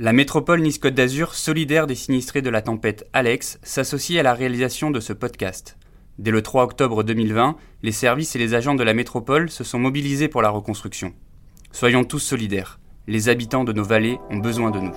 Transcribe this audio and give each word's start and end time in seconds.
La 0.00 0.12
métropole 0.12 0.60
Nice-Côte 0.60 0.94
d'Azur, 0.94 1.34
solidaire 1.34 1.88
des 1.88 1.96
sinistrés 1.96 2.40
de 2.40 2.50
la 2.50 2.62
tempête 2.62 3.08
Alex, 3.12 3.58
s'associe 3.64 4.20
à 4.20 4.22
la 4.22 4.32
réalisation 4.32 4.92
de 4.92 5.00
ce 5.00 5.12
podcast. 5.12 5.76
Dès 6.20 6.30
le 6.30 6.40
3 6.40 6.62
octobre 6.62 7.02
2020, 7.02 7.56
les 7.82 7.90
services 7.90 8.36
et 8.36 8.38
les 8.38 8.54
agents 8.54 8.76
de 8.76 8.84
la 8.84 8.94
métropole 8.94 9.50
se 9.50 9.64
sont 9.64 9.80
mobilisés 9.80 10.28
pour 10.28 10.40
la 10.40 10.50
reconstruction. 10.50 11.14
Soyons 11.72 12.04
tous 12.04 12.20
solidaires. 12.20 12.78
Les 13.08 13.28
habitants 13.28 13.64
de 13.64 13.72
nos 13.72 13.82
vallées 13.82 14.20
ont 14.30 14.36
besoin 14.36 14.70
de 14.70 14.78
nous. 14.78 14.94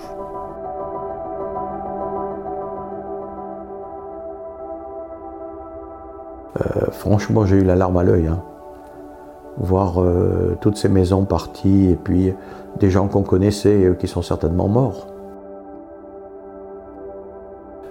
Euh, 6.60 6.92
franchement, 6.92 7.44
j'ai 7.44 7.56
eu 7.56 7.64
la 7.64 7.74
larme 7.74 7.96
à 7.96 8.04
l'œil. 8.04 8.28
Hein. 8.28 8.44
Voir 9.56 10.00
euh, 10.00 10.56
toutes 10.60 10.76
ces 10.76 10.88
maisons 10.88 11.24
parties 11.24 11.90
et 11.90 11.96
puis 11.96 12.32
des 12.78 12.90
gens 12.90 13.08
qu'on 13.08 13.22
connaissait 13.22 13.82
et 13.82 13.96
qui 13.96 14.08
sont 14.08 14.22
certainement 14.22 14.68
morts. 14.68 15.06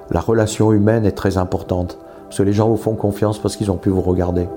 La 0.09 0.19
relation 0.19 0.73
humaine 0.73 1.05
est 1.05 1.13
très 1.13 1.37
importante, 1.37 1.97
parce 2.25 2.37
que 2.37 2.43
les 2.43 2.53
gens 2.53 2.67
vous 2.69 2.77
font 2.77 2.95
confiance 2.95 3.39
parce 3.39 3.55
qu'ils 3.55 3.71
ont 3.71 3.77
pu 3.77 3.89
vous 3.89 4.01
regarder. 4.01 4.47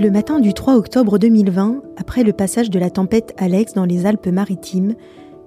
Le 0.00 0.10
matin 0.12 0.38
du 0.38 0.54
3 0.54 0.76
octobre 0.76 1.18
2020, 1.18 1.82
après 1.96 2.22
le 2.22 2.32
passage 2.32 2.70
de 2.70 2.78
la 2.78 2.88
tempête 2.88 3.34
Alex 3.36 3.74
dans 3.74 3.84
les 3.84 4.06
Alpes-Maritimes, 4.06 4.94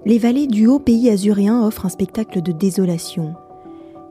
les 0.04 0.18
vallées 0.18 0.46
du 0.46 0.66
haut 0.66 0.78
pays 0.78 1.08
azuréen 1.08 1.66
offrent 1.66 1.86
un 1.86 1.88
spectacle 1.88 2.42
de 2.42 2.52
désolation. 2.52 3.34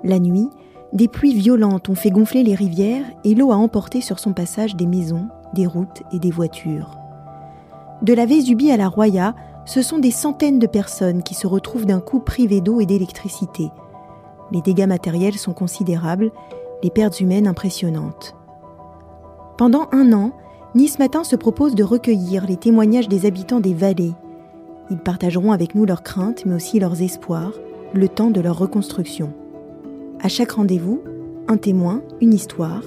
La 0.03 0.17
nuit, 0.17 0.49
des 0.93 1.07
pluies 1.07 1.33
violentes 1.33 1.87
ont 1.89 1.95
fait 1.95 2.11
gonfler 2.11 2.43
les 2.43 2.55
rivières 2.55 3.05
et 3.23 3.33
l'eau 3.33 3.51
a 3.51 3.55
emporté 3.55 4.01
sur 4.01 4.19
son 4.19 4.33
passage 4.33 4.75
des 4.75 4.85
maisons, 4.85 5.27
des 5.53 5.65
routes 5.65 6.03
et 6.11 6.19
des 6.19 6.31
voitures. 6.31 6.97
De 8.01 8.13
la 8.13 8.25
Vésubie 8.25 8.71
à 8.71 8.77
la 8.77 8.89
Roya, 8.89 9.35
ce 9.65 9.81
sont 9.81 9.99
des 9.99 10.11
centaines 10.11 10.59
de 10.59 10.67
personnes 10.67 11.23
qui 11.23 11.33
se 11.33 11.47
retrouvent 11.47 11.85
d'un 11.85 11.99
coup 11.99 12.19
privées 12.19 12.61
d'eau 12.61 12.81
et 12.81 12.85
d'électricité. 12.85 13.69
Les 14.51 14.61
dégâts 14.61 14.87
matériels 14.87 15.37
sont 15.37 15.53
considérables, 15.53 16.31
les 16.83 16.89
pertes 16.89 17.21
humaines 17.21 17.47
impressionnantes. 17.47 18.35
Pendant 19.57 19.87
un 19.91 20.11
an, 20.11 20.31
Nice 20.73 20.99
Matin 20.99 21.23
se 21.23 21.35
propose 21.35 21.75
de 21.75 21.83
recueillir 21.83 22.45
les 22.47 22.57
témoignages 22.57 23.07
des 23.07 23.25
habitants 23.25 23.59
des 23.59 23.73
vallées. 23.73 24.13
Ils 24.89 24.97
partageront 24.97 25.51
avec 25.51 25.75
nous 25.75 25.85
leurs 25.85 26.03
craintes, 26.03 26.45
mais 26.45 26.55
aussi 26.55 26.79
leurs 26.79 27.01
espoirs, 27.01 27.53
le 27.93 28.09
temps 28.09 28.31
de 28.31 28.41
leur 28.41 28.57
reconstruction. 28.57 29.31
À 30.23 30.27
chaque 30.27 30.51
rendez-vous, 30.51 31.01
un 31.47 31.57
témoin, 31.57 32.03
une 32.21 32.35
histoire. 32.35 32.83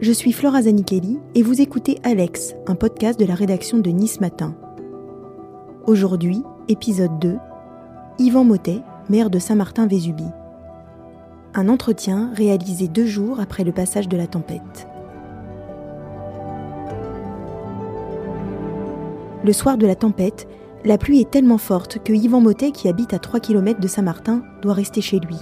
Je 0.00 0.10
suis 0.10 0.32
Flora 0.32 0.62
Zanichelli 0.62 1.20
et 1.36 1.44
vous 1.44 1.60
écoutez 1.60 1.98
Alex, 2.02 2.56
un 2.66 2.74
podcast 2.74 3.20
de 3.20 3.24
la 3.24 3.36
rédaction 3.36 3.78
de 3.78 3.88
Nice 3.90 4.20
Matin. 4.20 4.52
Aujourd'hui, 5.86 6.42
épisode 6.66 7.20
2, 7.20 7.36
Yvan 8.18 8.42
Motet, 8.42 8.80
maire 9.08 9.30
de 9.30 9.38
Saint-Martin-Vésubie. 9.38 10.24
Un 11.54 11.68
entretien 11.68 12.32
réalisé 12.34 12.88
deux 12.88 13.06
jours 13.06 13.38
après 13.38 13.62
le 13.62 13.70
passage 13.70 14.08
de 14.08 14.16
la 14.16 14.26
tempête. 14.26 14.88
Le 19.44 19.52
soir 19.52 19.78
de 19.78 19.86
la 19.86 19.94
tempête, 19.94 20.48
la 20.84 20.98
pluie 20.98 21.20
est 21.20 21.30
tellement 21.30 21.58
forte 21.58 22.02
que 22.02 22.12
Yvan 22.12 22.40
Motet, 22.40 22.72
qui 22.72 22.88
habite 22.88 23.14
à 23.14 23.20
3 23.20 23.38
km 23.38 23.78
de 23.78 23.86
Saint-Martin, 23.86 24.42
doit 24.62 24.74
rester 24.74 25.00
chez 25.00 25.20
lui. 25.20 25.36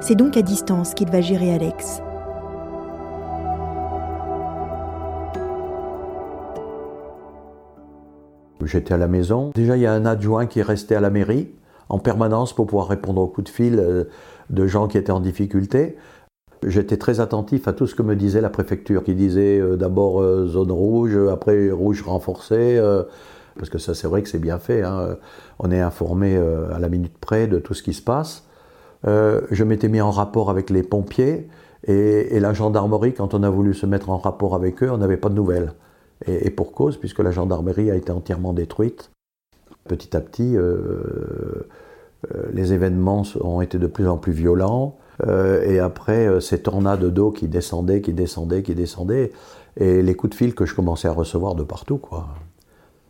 C'est 0.00 0.14
donc 0.14 0.36
à 0.36 0.42
distance 0.42 0.94
qu'il 0.94 1.10
va 1.10 1.20
gérer 1.20 1.52
Alex. 1.52 2.00
J'étais 8.64 8.94
à 8.94 8.98
la 8.98 9.08
maison. 9.08 9.52
Déjà, 9.54 9.76
il 9.76 9.82
y 9.82 9.86
a 9.86 9.92
un 9.92 10.04
adjoint 10.06 10.46
qui 10.46 10.60
est 10.60 10.62
resté 10.62 10.94
à 10.94 11.00
la 11.00 11.10
mairie 11.10 11.48
en 11.88 11.98
permanence 11.98 12.52
pour 12.52 12.66
pouvoir 12.66 12.88
répondre 12.88 13.22
aux 13.22 13.28
coups 13.28 13.50
de 13.50 13.54
fil 13.54 13.78
euh, 13.78 14.04
de 14.50 14.66
gens 14.66 14.88
qui 14.88 14.98
étaient 14.98 15.12
en 15.12 15.20
difficulté. 15.20 15.96
J'étais 16.64 16.96
très 16.96 17.20
attentif 17.20 17.68
à 17.68 17.72
tout 17.72 17.86
ce 17.86 17.94
que 17.94 18.02
me 18.02 18.16
disait 18.16 18.40
la 18.40 18.50
préfecture, 18.50 19.04
qui 19.04 19.14
disait 19.14 19.58
euh, 19.60 19.76
d'abord 19.76 20.20
euh, 20.20 20.46
zone 20.46 20.72
rouge, 20.72 21.16
après 21.30 21.70
rouge 21.70 22.02
renforcée, 22.02 22.80
parce 23.56 23.70
que 23.70 23.78
ça 23.78 23.94
c'est 23.94 24.08
vrai 24.08 24.22
que 24.22 24.28
c'est 24.28 24.40
bien 24.40 24.58
fait. 24.58 24.82
Hein. 24.82 25.16
On 25.58 25.70
est 25.70 25.80
informé 25.80 26.36
à 26.36 26.78
la 26.78 26.88
minute 26.88 27.16
près 27.18 27.46
de 27.46 27.58
tout 27.58 27.72
ce 27.72 27.82
qui 27.82 27.94
se 27.94 28.02
passe. 28.02 28.45
Je 29.06 29.64
m'étais 29.64 29.88
mis 29.88 30.00
en 30.00 30.10
rapport 30.10 30.50
avec 30.50 30.70
les 30.70 30.82
pompiers 30.82 31.48
et, 31.84 32.40
la 32.40 32.52
gendarmerie, 32.52 33.14
quand 33.14 33.34
on 33.34 33.42
a 33.42 33.50
voulu 33.50 33.74
se 33.74 33.86
mettre 33.86 34.10
en 34.10 34.18
rapport 34.18 34.54
avec 34.54 34.82
eux, 34.82 34.90
on 34.90 34.98
n'avait 34.98 35.16
pas 35.16 35.28
de 35.28 35.34
nouvelles. 35.34 35.72
Et, 36.26 36.50
pour 36.50 36.72
cause, 36.72 36.96
puisque 36.96 37.20
la 37.20 37.30
gendarmerie 37.30 37.90
a 37.90 37.94
été 37.94 38.10
entièrement 38.10 38.52
détruite. 38.52 39.10
Petit 39.88 40.16
à 40.16 40.20
petit, 40.20 40.56
les 42.52 42.72
événements 42.72 43.22
ont 43.40 43.60
été 43.60 43.78
de 43.78 43.86
plus 43.86 44.08
en 44.08 44.16
plus 44.16 44.32
violents. 44.32 44.96
Euh, 45.24 45.62
et 45.62 45.78
après, 45.78 46.26
euh, 46.26 46.40
ces 46.40 46.60
tornades 46.60 47.04
d'eau 47.04 47.30
qui 47.30 47.48
descendaient, 47.48 48.00
qui 48.00 48.12
descendaient, 48.12 48.62
qui 48.62 48.74
descendaient, 48.74 49.32
et 49.76 50.02
les 50.02 50.14
coups 50.14 50.30
de 50.30 50.34
fil 50.34 50.54
que 50.54 50.66
je 50.66 50.74
commençais 50.74 51.08
à 51.08 51.12
recevoir 51.12 51.54
de 51.54 51.62
partout, 51.62 51.98
quoi. 51.98 52.28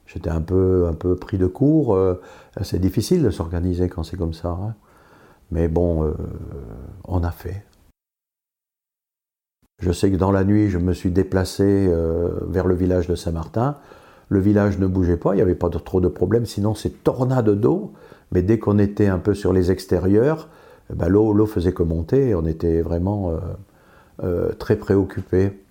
J'étais 0.06 0.30
un 0.30 0.40
peu, 0.40 0.86
un 0.88 0.94
peu 0.94 1.16
pris 1.16 1.36
de 1.36 1.46
court. 1.46 1.94
Euh, 1.96 2.20
c'est 2.62 2.78
difficile 2.78 3.22
de 3.22 3.30
s'organiser 3.30 3.88
quand 3.88 4.04
c'est 4.04 4.16
comme 4.16 4.34
ça. 4.34 4.50
Hein. 4.50 4.74
Mais 5.50 5.68
bon, 5.68 6.12
on 7.04 7.22
a 7.22 7.30
fait. 7.30 7.64
Je 9.80 9.92
sais 9.92 10.10
que 10.10 10.16
dans 10.16 10.32
la 10.32 10.42
nuit, 10.42 10.70
je 10.70 10.78
me 10.78 10.92
suis 10.92 11.10
déplacé 11.10 11.88
vers 12.48 12.66
le 12.66 12.74
village 12.74 13.06
de 13.06 13.14
Saint-Martin. 13.14 13.76
Le 14.28 14.40
village 14.40 14.78
ne 14.78 14.86
bougeait 14.86 15.16
pas, 15.16 15.34
il 15.34 15.36
n'y 15.36 15.42
avait 15.42 15.54
pas 15.54 15.70
trop 15.70 16.00
de 16.00 16.08
problèmes. 16.08 16.46
Sinon, 16.46 16.74
ces 16.74 16.90
tornades 16.90 17.50
d'eau, 17.50 17.92
mais 18.32 18.42
dès 18.42 18.58
qu'on 18.58 18.78
était 18.78 19.06
un 19.06 19.18
peu 19.18 19.34
sur 19.34 19.52
les 19.52 19.70
extérieurs, 19.70 20.48
eh 20.90 20.94
ben, 20.94 21.08
l'eau 21.08 21.46
faisait 21.46 21.72
que 21.72 21.82
monter, 21.82 22.34
on 22.34 22.44
était 22.44 22.82
vraiment 22.82 23.30
euh, 23.30 23.38
euh, 24.24 24.52
très 24.52 24.76
préoccupés. 24.76 25.62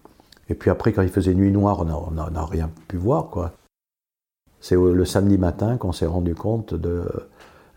Et 0.50 0.56
puis 0.56 0.70
après, 0.70 0.94
quand 0.94 1.02
il 1.02 1.10
faisait 1.10 1.34
nuit 1.34 1.52
noire, 1.52 1.82
on 1.82 2.12
n'a 2.12 2.46
rien 2.46 2.70
pu 2.88 2.98
voir. 2.98 3.52
C'est 4.60 4.76
le 4.76 5.06
samedi 5.06 5.38
matin 5.38 5.78
qu'on 5.78 5.92
s'est 5.92 6.06
rendu 6.06 6.36
compte 6.36 6.74
de 6.74 7.08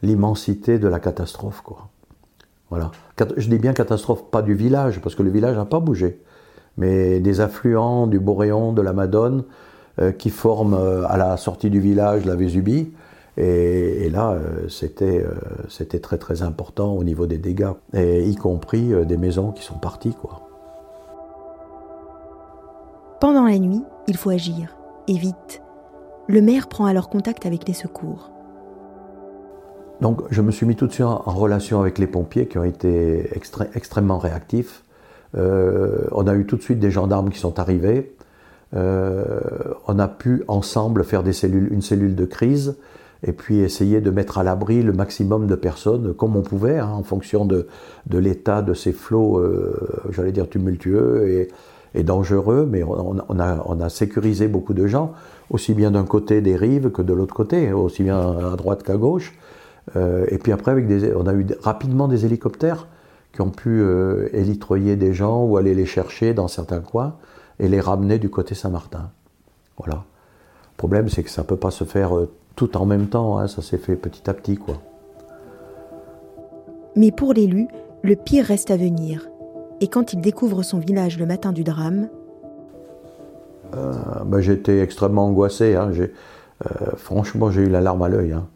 l'immensité 0.02 0.78
de 0.78 0.88
la 0.88 1.00
catastrophe. 1.00 1.62
Quoi. 1.62 1.88
Voilà. 2.70 2.90
Je 3.36 3.48
dis 3.48 3.58
bien 3.58 3.72
catastrophe, 3.72 4.24
pas 4.30 4.42
du 4.42 4.54
village, 4.54 5.00
parce 5.00 5.14
que 5.14 5.22
le 5.22 5.30
village 5.30 5.56
n'a 5.56 5.64
pas 5.64 5.80
bougé, 5.80 6.20
mais 6.76 7.20
des 7.20 7.40
affluents 7.40 8.06
du 8.06 8.20
Boréon, 8.20 8.72
de 8.72 8.82
la 8.82 8.92
Madone, 8.92 9.44
euh, 10.00 10.12
qui 10.12 10.30
forment 10.30 11.04
à 11.08 11.16
la 11.16 11.36
sortie 11.36 11.70
du 11.70 11.80
village 11.80 12.24
la 12.24 12.36
Vésubie, 12.36 12.92
et, 13.40 14.10
là, 14.10 14.32
euh, 14.32 14.66
euh, 15.02 15.26
c'était 15.68 16.00
très 16.00 16.18
très 16.18 16.42
important 16.42 16.94
au 16.94 17.04
niveau 17.04 17.26
des 17.26 17.38
dégâts, 17.38 17.70
et 17.94 18.24
y 18.24 18.34
compris 18.34 18.92
euh, 18.92 19.04
des 19.04 19.16
maisons 19.16 19.52
qui 19.52 19.62
sont 19.62 19.78
parties. 19.78 20.14
Quoi. 20.20 20.40
Pendant 23.20 23.44
la 23.44 23.58
nuit, 23.58 23.82
il 24.08 24.16
faut 24.16 24.30
agir, 24.30 24.76
et 25.06 25.16
vite. 25.16 25.62
Le 26.26 26.42
maire 26.42 26.68
prend 26.68 26.86
alors 26.86 27.08
contact 27.08 27.46
avec 27.46 27.68
les 27.68 27.74
secours. 27.74 28.32
Donc 30.00 30.22
je 30.30 30.42
me 30.42 30.50
suis 30.50 30.66
mis 30.66 30.76
tout 30.76 30.86
de 30.86 30.92
suite 30.92 31.06
en 31.06 31.32
relation 31.32 31.80
avec 31.80 31.98
les 31.98 32.06
pompiers 32.06 32.46
qui 32.46 32.58
ont 32.58 32.64
été 32.64 33.30
extrêmement 33.74 34.18
réactifs. 34.18 34.84
on 35.34 36.26
a 36.26 36.34
eu 36.34 36.46
tout 36.46 36.56
de 36.56 36.62
suite 36.62 36.78
des 36.78 36.90
gendarmes 36.90 37.30
qui 37.30 37.38
sont 37.38 37.58
arrivés. 37.58 38.14
on 38.72 39.98
a 39.98 40.08
pu 40.08 40.44
ensemble 40.46 41.04
faire 41.04 41.22
une 41.24 41.82
cellule 41.82 42.14
de 42.14 42.24
crise 42.24 42.76
et 43.26 43.32
puis 43.32 43.58
essayer 43.60 44.00
de 44.00 44.10
mettre 44.10 44.38
à 44.38 44.42
l'abri 44.42 44.82
le 44.82 44.92
maximum 44.92 45.46
de 45.46 45.54
personnes 45.54 46.14
comme 46.14 46.36
on 46.36 46.42
pouvait, 46.42 46.78
hein, 46.78 46.90
en 46.92 47.02
fonction 47.02 47.44
de, 47.44 47.66
l'état 48.12 48.62
de 48.62 48.74
ces 48.74 48.92
flots, 48.92 49.38
euh, 49.38 49.76
j'allais 50.10 50.32
dire 50.32 50.48
tumultueux 50.48 51.48
et, 51.94 52.02
dangereux, 52.04 52.68
mais 52.70 52.84
on, 52.84 53.80
a, 53.80 53.88
sécurisé 53.88 54.46
beaucoup 54.46 54.72
de 54.72 54.86
gens, 54.86 55.14
aussi 55.50 55.74
bien 55.74 55.90
d'un 55.90 56.04
côté 56.04 56.40
des 56.40 56.54
rives 56.54 56.90
que 56.90 57.02
de 57.02 57.12
l'autre 57.12 57.34
côté, 57.34 57.72
aussi 57.72 58.04
bien 58.04 58.20
à 58.52 58.54
droite 58.54 58.84
qu'à 58.84 58.96
gauche. 58.96 59.36
Euh, 59.96 60.26
et 60.28 60.38
puis 60.38 60.52
après, 60.52 60.70
avec 60.70 60.86
des, 60.86 61.14
on 61.14 61.26
a 61.26 61.34
eu 61.34 61.46
rapidement 61.62 62.08
des 62.08 62.24
hélicoptères 62.24 62.86
qui 63.32 63.40
ont 63.40 63.50
pu 63.50 63.80
euh, 63.80 64.28
élitroyer 64.32 64.96
des 64.96 65.12
gens 65.12 65.44
ou 65.44 65.56
aller 65.56 65.74
les 65.74 65.86
chercher 65.86 66.34
dans 66.34 66.48
certains 66.48 66.80
coins 66.80 67.14
et 67.58 67.68
les 67.68 67.80
ramener 67.80 68.18
du 68.18 68.30
côté 68.30 68.54
Saint-Martin. 68.54 69.10
Voilà. 69.76 69.94
Le 69.94 70.76
problème, 70.76 71.08
c'est 71.08 71.22
que 71.22 71.30
ça 71.30 71.42
ne 71.42 71.46
peut 71.46 71.56
pas 71.56 71.70
se 71.70 71.84
faire 71.84 72.16
euh, 72.16 72.30
tout 72.56 72.76
en 72.76 72.86
même 72.86 73.08
temps, 73.08 73.38
hein, 73.38 73.46
ça 73.46 73.62
s'est 73.62 73.78
fait 73.78 73.96
petit 73.96 74.28
à 74.28 74.34
petit. 74.34 74.56
quoi. 74.56 74.80
Mais 76.96 77.12
pour 77.12 77.32
l'élu, 77.32 77.68
le 78.02 78.16
pire 78.16 78.44
reste 78.44 78.70
à 78.70 78.76
venir. 78.76 79.28
Et 79.80 79.88
quand 79.88 80.12
il 80.12 80.20
découvre 80.20 80.62
son 80.62 80.78
village 80.78 81.18
le 81.18 81.26
matin 81.26 81.52
du 81.52 81.62
drame... 81.62 82.08
Euh, 83.76 83.92
bah, 84.24 84.40
J'étais 84.40 84.80
extrêmement 84.80 85.26
angoissé. 85.26 85.76
Hein. 85.76 85.92
Euh, 85.92 86.06
franchement, 86.96 87.50
j'ai 87.50 87.62
eu 87.62 87.68
la 87.68 87.80
larme 87.80 88.02
à 88.02 88.08
l'œil. 88.08 88.32
Hein. 88.32 88.48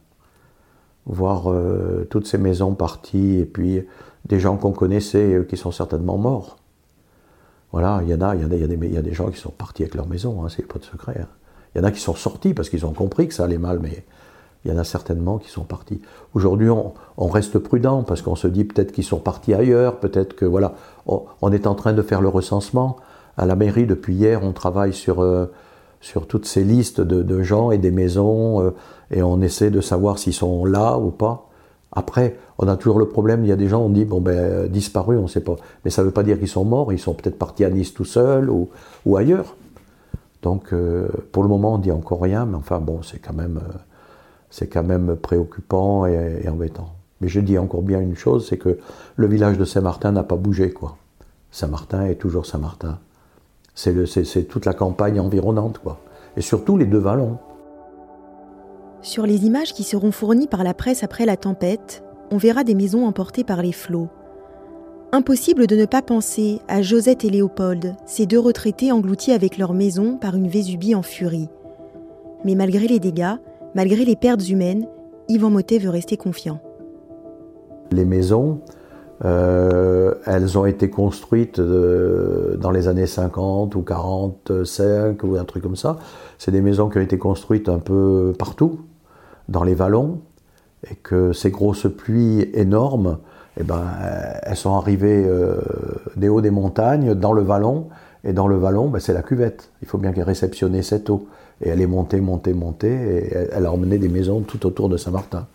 Voir 1.06 1.50
euh, 1.50 2.06
toutes 2.10 2.26
ces 2.26 2.38
maisons 2.38 2.74
parties 2.74 3.38
et 3.38 3.44
puis 3.44 3.84
des 4.26 4.38
gens 4.38 4.56
qu'on 4.56 4.72
connaissait 4.72 5.44
qui 5.48 5.56
sont 5.56 5.72
certainement 5.72 6.16
morts. 6.16 6.58
Voilà, 7.72 8.00
il 8.02 8.08
y 8.10 8.14
en 8.14 8.20
a, 8.20 8.36
il 8.36 8.42
y, 8.42 8.44
a, 8.44 8.56
y, 8.56 8.68
des, 8.68 8.88
y 8.88 8.96
a 8.98 9.02
des 9.02 9.14
gens 9.14 9.30
qui 9.30 9.38
sont 9.38 9.50
partis 9.50 9.82
avec 9.82 9.94
leur 9.94 10.06
maison, 10.06 10.44
hein, 10.44 10.48
c'est 10.48 10.66
pas 10.66 10.78
de 10.78 10.84
secret. 10.84 11.18
Hein. 11.20 11.28
Il 11.74 11.78
y 11.78 11.80
en 11.80 11.84
a 11.84 11.90
qui 11.90 12.00
sont 12.00 12.14
sortis 12.14 12.54
parce 12.54 12.68
qu'ils 12.68 12.84
ont 12.84 12.92
compris 12.92 13.28
que 13.28 13.34
ça 13.34 13.44
allait 13.44 13.58
mal, 13.58 13.78
mais 13.80 14.04
il 14.64 14.70
y 14.70 14.74
en 14.74 14.78
a 14.78 14.84
certainement 14.84 15.38
qui 15.38 15.48
sont 15.48 15.64
partis. 15.64 16.00
Aujourd'hui, 16.34 16.68
on, 16.68 17.28
reste 17.28 17.58
prudent 17.58 18.02
parce 18.02 18.22
qu'on 18.22 18.36
se 18.36 18.46
dit 18.46 18.64
peut-être 18.64 18.92
qu'ils 18.92 19.04
sont 19.04 19.18
partis 19.18 19.54
ailleurs, 19.54 19.98
peut-être 19.98 20.36
que 20.36 20.44
voilà, 20.44 20.74
on, 21.06 21.50
est 21.50 21.66
en 21.66 21.74
train 21.74 21.92
de 21.92 22.02
faire 22.02 22.20
le 22.20 22.28
recensement. 22.28 22.96
À 23.36 23.46
la 23.46 23.56
mairie, 23.56 23.86
depuis 23.86 24.14
hier, 24.14 24.44
on 24.44 24.52
travaille 24.52 24.92
sur, 24.92 25.20
euh, 25.22 25.46
sur 26.02 26.26
toutes 26.26 26.44
ces 26.44 26.64
listes 26.64 27.00
de, 27.00 27.42
gens 27.42 27.70
et 27.70 27.78
des 27.78 27.90
maisons 27.90 28.60
euh, 28.60 28.74
et 29.10 29.22
on 29.22 29.40
essaie 29.40 29.70
de 29.70 29.80
savoir 29.80 30.18
s'ils 30.18 30.34
sont 30.34 30.66
là 30.66 30.98
ou 30.98 31.10
pas. 31.10 31.48
Après, 31.92 32.36
on 32.58 32.68
a 32.68 32.76
toujours 32.76 32.98
le 32.98 33.08
problème, 33.08 33.44
il 33.44 33.48
y 33.48 33.52
a 33.52 33.56
des 33.56 33.68
gens, 33.68 33.82
on 33.82 33.88
dit, 33.88 34.04
bon 34.04 34.20
ben, 34.20 34.68
disparus, 34.68 35.18
on 35.18 35.22
ne 35.22 35.28
sait 35.28 35.40
pas. 35.40 35.56
Mais 35.84 35.90
ça 35.90 36.02
ne 36.02 36.08
veut 36.08 36.12
pas 36.12 36.22
dire 36.22 36.38
qu'ils 36.38 36.48
sont 36.48 36.64
morts, 36.64 36.92
ils 36.92 36.98
sont 36.98 37.14
peut-être 37.14 37.38
partis 37.38 37.64
à 37.64 37.70
Nice 37.70 37.94
tout 37.94 38.04
seuls 38.04 38.50
ou, 38.50 38.68
ou 39.06 39.16
ailleurs. 39.16 39.56
Donc, 40.42 40.72
euh, 40.72 41.08
pour 41.30 41.42
le 41.42 41.48
moment, 41.48 41.74
on 41.74 41.78
dit 41.78 41.92
encore 41.92 42.20
rien, 42.20 42.46
mais 42.46 42.56
enfin, 42.56 42.80
bon, 42.80 43.02
c'est 43.02 43.18
quand 43.18 43.34
même 43.34 43.60
c'est 44.52 44.66
quand 44.66 44.84
même 44.84 45.16
préoccupant 45.16 46.06
et, 46.06 46.46
embêtant. 46.48 46.94
Mais 47.20 47.28
je 47.28 47.40
dis 47.40 47.58
encore 47.58 47.82
bien 47.82 48.00
une 48.00 48.16
chose, 48.16 48.46
c'est 48.46 48.58
que 48.58 48.78
le 49.16 49.26
village 49.26 49.56
de 49.56 49.64
Saint-Martin 49.64 50.12
n'a 50.12 50.22
pas 50.22 50.36
bougé. 50.36 50.70
quoi. 50.70 50.96
Saint-Martin 51.50 52.04
est 52.04 52.16
toujours 52.16 52.44
Saint-Martin. 52.44 52.98
C'est 53.74 54.48
toute 54.48 54.66
la 54.66 54.74
campagne 54.74 55.20
environnante, 55.20 55.78
quoi. 55.78 55.98
Et 56.36 56.40
surtout 56.40 56.76
les 56.76 56.86
deux 56.86 56.98
vallons. 56.98 57.38
Sur 59.02 59.26
les 59.26 59.46
images 59.46 59.72
qui 59.72 59.82
seront 59.82 60.12
fournies 60.12 60.46
par 60.46 60.64
la 60.64 60.74
presse 60.74 61.02
après 61.02 61.26
la 61.26 61.36
tempête, 61.36 62.04
on 62.30 62.36
verra 62.36 62.64
des 62.64 62.74
maisons 62.74 63.06
emportées 63.06 63.44
par 63.44 63.62
les 63.62 63.72
flots. 63.72 64.08
Impossible 65.12 65.66
de 65.66 65.76
ne 65.76 65.84
pas 65.84 66.00
penser 66.00 66.60
à 66.68 66.80
Josette 66.80 67.24
et 67.24 67.30
Léopold, 67.30 67.96
ces 68.06 68.26
deux 68.26 68.38
retraités 68.38 68.92
engloutis 68.92 69.32
avec 69.32 69.58
leur 69.58 69.74
maison 69.74 70.16
par 70.16 70.36
une 70.36 70.48
Vésubie 70.48 70.94
en 70.94 71.02
furie. 71.02 71.48
Mais 72.44 72.54
malgré 72.54 72.86
les 72.86 73.00
dégâts, 73.00 73.36
Malgré 73.74 74.04
les 74.04 74.16
pertes 74.16 74.46
humaines, 74.50 74.86
Yvan 75.28 75.48
Motet 75.48 75.78
veut 75.78 75.88
rester 75.88 76.18
confiant. 76.18 76.60
Les 77.90 78.04
maisons, 78.04 78.60
euh, 79.24 80.14
elles 80.26 80.58
ont 80.58 80.66
été 80.66 80.90
construites 80.90 81.60
euh, 81.60 82.56
dans 82.56 82.70
les 82.70 82.88
années 82.88 83.06
50 83.06 83.74
ou 83.74 83.82
45 83.82 85.22
ou 85.22 85.36
un 85.36 85.44
truc 85.44 85.62
comme 85.62 85.76
ça. 85.76 85.98
C'est 86.38 86.50
des 86.50 86.60
maisons 86.60 86.88
qui 86.88 86.98
ont 86.98 87.02
été 87.02 87.18
construites 87.18 87.68
un 87.68 87.78
peu 87.78 88.32
partout, 88.38 88.80
dans 89.48 89.62
les 89.62 89.74
vallons, 89.74 90.20
et 90.90 90.96
que 90.96 91.32
ces 91.32 91.50
grosses 91.50 91.86
pluies 91.96 92.50
énormes, 92.54 93.18
eh 93.60 93.62
ben, 93.62 93.84
elles 94.42 94.56
sont 94.56 94.74
arrivées 94.74 95.24
euh, 95.24 95.60
des 96.16 96.28
hauts 96.28 96.40
des 96.40 96.50
montagnes, 96.50 97.14
dans 97.14 97.32
le 97.32 97.42
vallon, 97.42 97.88
et 98.24 98.32
dans 98.32 98.48
le 98.48 98.56
vallon, 98.56 98.88
ben, 98.88 98.98
c'est 98.98 99.12
la 99.12 99.22
cuvette. 99.22 99.70
Il 99.82 99.88
faut 99.88 99.98
bien 99.98 100.12
qu'elle 100.12 100.24
réceptionne 100.24 100.80
cette 100.82 101.10
eau. 101.10 101.28
Et 101.60 101.68
elle 101.68 101.80
est 101.80 101.86
montée, 101.86 102.20
montée, 102.20 102.54
montée, 102.54 102.88
et 102.92 103.34
elle 103.52 103.66
a 103.66 103.72
emmené 103.72 103.98
des 103.98 104.08
maisons 104.08 104.40
tout 104.40 104.66
autour 104.66 104.88
de 104.88 104.96
Saint-Martin. 104.96 105.46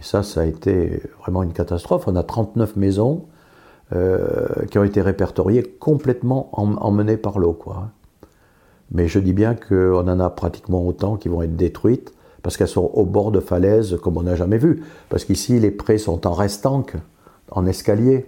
Et 0.00 0.02
ça, 0.02 0.22
ça 0.22 0.42
a 0.42 0.44
été 0.44 1.02
vraiment 1.20 1.42
une 1.42 1.52
catastrophe. 1.52 2.04
On 2.06 2.16
a 2.16 2.22
39 2.22 2.76
maisons 2.76 3.24
euh, 3.94 4.46
qui 4.70 4.78
ont 4.78 4.84
été 4.84 5.00
répertoriées 5.00 5.62
complètement 5.62 6.50
emmenées 6.52 7.16
par 7.16 7.38
l'eau. 7.38 7.58
Mais 8.92 9.08
je 9.08 9.18
dis 9.18 9.32
bien 9.32 9.54
qu'on 9.54 10.08
en 10.08 10.20
a 10.20 10.30
pratiquement 10.30 10.86
autant 10.86 11.16
qui 11.16 11.28
vont 11.28 11.42
être 11.42 11.56
détruites 11.56 12.12
parce 12.42 12.56
qu'elles 12.56 12.68
sont 12.68 12.90
au 12.94 13.04
bord 13.04 13.30
de 13.32 13.40
falaises 13.40 13.98
comme 14.02 14.16
on 14.16 14.22
n'a 14.22 14.36
jamais 14.36 14.58
vu. 14.58 14.82
Parce 15.08 15.24
qu'ici, 15.24 15.58
les 15.58 15.70
prés 15.70 15.98
sont 15.98 16.26
en 16.26 16.32
restanque, 16.32 16.94
en 17.50 17.66
escalier. 17.66 18.26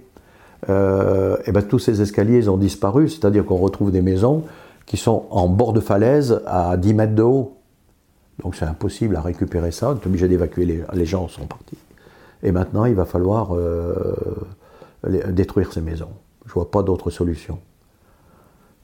Euh, 0.68 1.36
et 1.46 1.52
ben, 1.52 1.62
tous 1.62 1.78
ces 1.78 2.02
escaliers 2.02 2.48
ont 2.48 2.56
disparu, 2.56 3.08
c'est-à-dire 3.08 3.44
qu'on 3.44 3.56
retrouve 3.56 3.92
des 3.92 4.02
maisons 4.02 4.44
qui 4.86 4.96
sont 4.96 5.26
en 5.30 5.48
bord 5.48 5.72
de 5.72 5.80
falaise 5.80 6.42
à 6.46 6.76
10 6.76 6.94
mètres 6.94 7.14
de 7.14 7.22
haut. 7.22 7.59
Donc 8.42 8.54
c'est 8.56 8.64
impossible 8.64 9.16
à 9.16 9.20
récupérer 9.20 9.70
ça, 9.70 9.90
on 9.90 9.94
est 9.94 10.06
obligé 10.06 10.28
d'évacuer, 10.28 10.64
les, 10.64 10.82
les, 10.92 11.04
gens 11.04 11.28
sont 11.28 11.46
partis. 11.46 11.78
Et 12.42 12.52
maintenant, 12.52 12.86
il 12.86 12.94
va 12.94 13.04
falloir 13.04 13.54
euh, 13.54 14.14
détruire 15.28 15.72
ces 15.72 15.80
maisons. 15.80 16.10
Je 16.46 16.50
ne 16.50 16.54
vois 16.54 16.70
pas 16.70 16.82
d'autre 16.82 17.10
solution. 17.10 17.58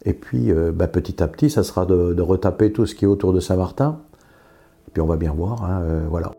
Et 0.05 0.12
puis, 0.12 0.53
euh, 0.53 0.73
bah, 0.73 0.88
petit 0.88 1.23
à 1.23 1.29
petit, 1.29 1.50
ça 1.50 1.62
sera 1.62 1.87
de, 1.87 2.20
retaper 2.20 2.73
tout 2.73 2.87
ce 2.87 2.94
qui 2.94 3.05
est 3.05 3.08
autour 3.08 3.32
de 3.32 3.41
Saint-Martin. 3.41 3.99
Puis 4.93 5.03
on 5.03 5.06
va 5.06 5.17
bien 5.17 5.32
voir, 5.32 5.64
hein, 5.64 5.81
euh, 5.82 6.06
voilà. 6.08 6.32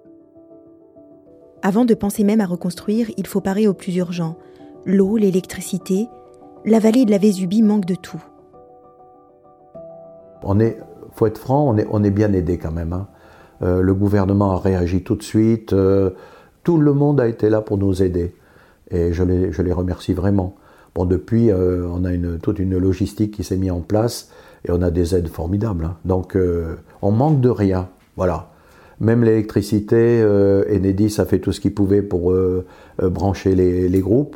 Avant 1.62 1.86
de 1.86 1.94
penser 1.94 2.24
même 2.24 2.40
à 2.40 2.46
reconstruire, 2.46 3.10
il 3.18 3.28
faut 3.28 3.42
parer 3.42 3.68
au 3.68 3.74
plus 3.74 3.96
urgent. 3.98 4.38
L'eau, 4.86 5.18
l'électricité, 5.18 6.08
la 6.66 6.80
vallée 6.80 7.06
de 7.06 7.12
la 7.12 7.18
Vésubie 7.18 7.62
manque 7.62 7.86
de 7.86 7.96
tout. 7.96 8.24
On 10.44 10.60
est, 10.60 10.80
faut 11.18 11.26
être 11.26 11.38
franc, 11.38 11.76
on 11.90 12.04
est, 12.04 12.12
bien 12.12 12.32
aidé 12.34 12.58
quand 12.58 12.72
même. 12.72 12.94
Hein. 12.94 13.08
Euh, 13.64 13.82
le 13.82 13.94
gouvernement 13.94 14.52
a 14.52 14.60
réagi 14.60 15.02
tout 15.02 15.16
de 15.16 15.24
suite. 15.24 15.74
Euh, 15.74 16.12
tout 16.64 16.78
le 16.78 16.94
monde 16.94 17.20
a 17.20 17.28
été 17.28 17.50
là 17.50 17.62
pour 17.62 17.78
nous 17.78 18.04
aider. 18.04 18.36
Et 18.92 19.14
je 19.14 19.24
les, 19.24 19.74
remercie 19.74 20.14
vraiment. 20.14 20.56
Bon, 20.96 21.06
depuis, 21.06 21.52
euh, 21.52 21.88
on 21.92 22.06
a 22.06 22.12
toute 22.42 22.60
une 22.60 22.78
logistique 22.78 23.32
qui 23.32 23.44
s'est 23.44 23.58
mise 23.58 23.72
en 23.72 23.82
place 23.82 24.30
et 24.66 24.72
on 24.72 24.82
a 24.82 24.92
des 24.92 25.16
aides 25.16 25.28
formidables. 25.28 25.86
Hein. 25.86 25.96
Donc, 26.06 26.38
on 27.02 27.12
manque 27.12 27.42
de 27.42 27.50
rien. 27.50 27.90
Voilà. 28.16 28.50
Même 29.00 29.24
l'électricité, 29.24 30.24
Enedis 30.24 31.16
a 31.20 31.26
fait 31.26 31.40
tout 31.40 31.52
ce 31.52 31.60
qu'il 31.60 31.74
pouvait 31.74 32.02
pour 32.02 32.34
brancher 33.00 33.54
les 33.56 34.00
groupes. 34.00 34.36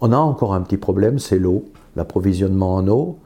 On 0.00 0.12
a 0.12 0.16
encore 0.16 0.54
un 0.54 0.60
petit 0.60 0.76
problème, 0.76 1.18
c'est 1.18 1.38
l'eau, 1.38 1.64
l'approvisionnement 1.96 2.76
en 2.76 2.86
eau. 2.88 3.18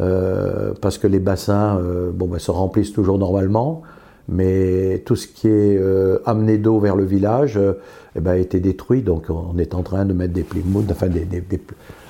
Euh, 0.00 0.72
parce 0.80 0.98
que 0.98 1.06
les 1.06 1.20
bassins 1.20 1.78
euh, 1.78 2.10
bon, 2.12 2.26
ben, 2.26 2.38
se 2.38 2.50
remplissent 2.50 2.92
toujours 2.92 3.18
normalement, 3.18 3.82
mais 4.28 5.02
tout 5.06 5.16
ce 5.16 5.28
qui 5.28 5.48
est 5.48 5.78
euh, 5.78 6.18
amené 6.26 6.58
d'eau 6.58 6.80
vers 6.80 6.96
le 6.96 7.04
village 7.04 7.60
eh 8.16 8.20
ben, 8.20 8.32
a 8.32 8.36
été 8.36 8.58
détruit, 8.60 9.02
donc 9.02 9.26
on 9.28 9.56
est 9.58 9.74
en 9.74 9.82
train 9.82 10.04
de 10.04 10.12
mettre 10.12 10.32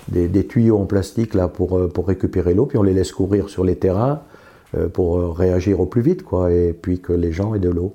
des 0.08 0.46
tuyaux 0.46 0.78
en 0.78 0.86
plastique 0.86 1.34
là, 1.34 1.48
pour, 1.48 1.88
pour 1.90 2.06
récupérer 2.06 2.54
l'eau, 2.54 2.66
puis 2.66 2.78
on 2.78 2.82
les 2.82 2.94
laisse 2.94 3.12
courir 3.12 3.48
sur 3.48 3.64
les 3.64 3.76
terrains 3.76 4.20
pour 4.92 5.37
réagir 5.37 5.78
au 5.78 5.87
plus 5.87 6.02
vite, 6.02 6.25
quoi, 6.25 6.50
et 6.50 6.72
puis 6.72 7.00
que 7.00 7.12
les 7.12 7.30
gens 7.30 7.54
aient 7.54 7.60
de 7.60 7.69
l'eau. 7.69 7.94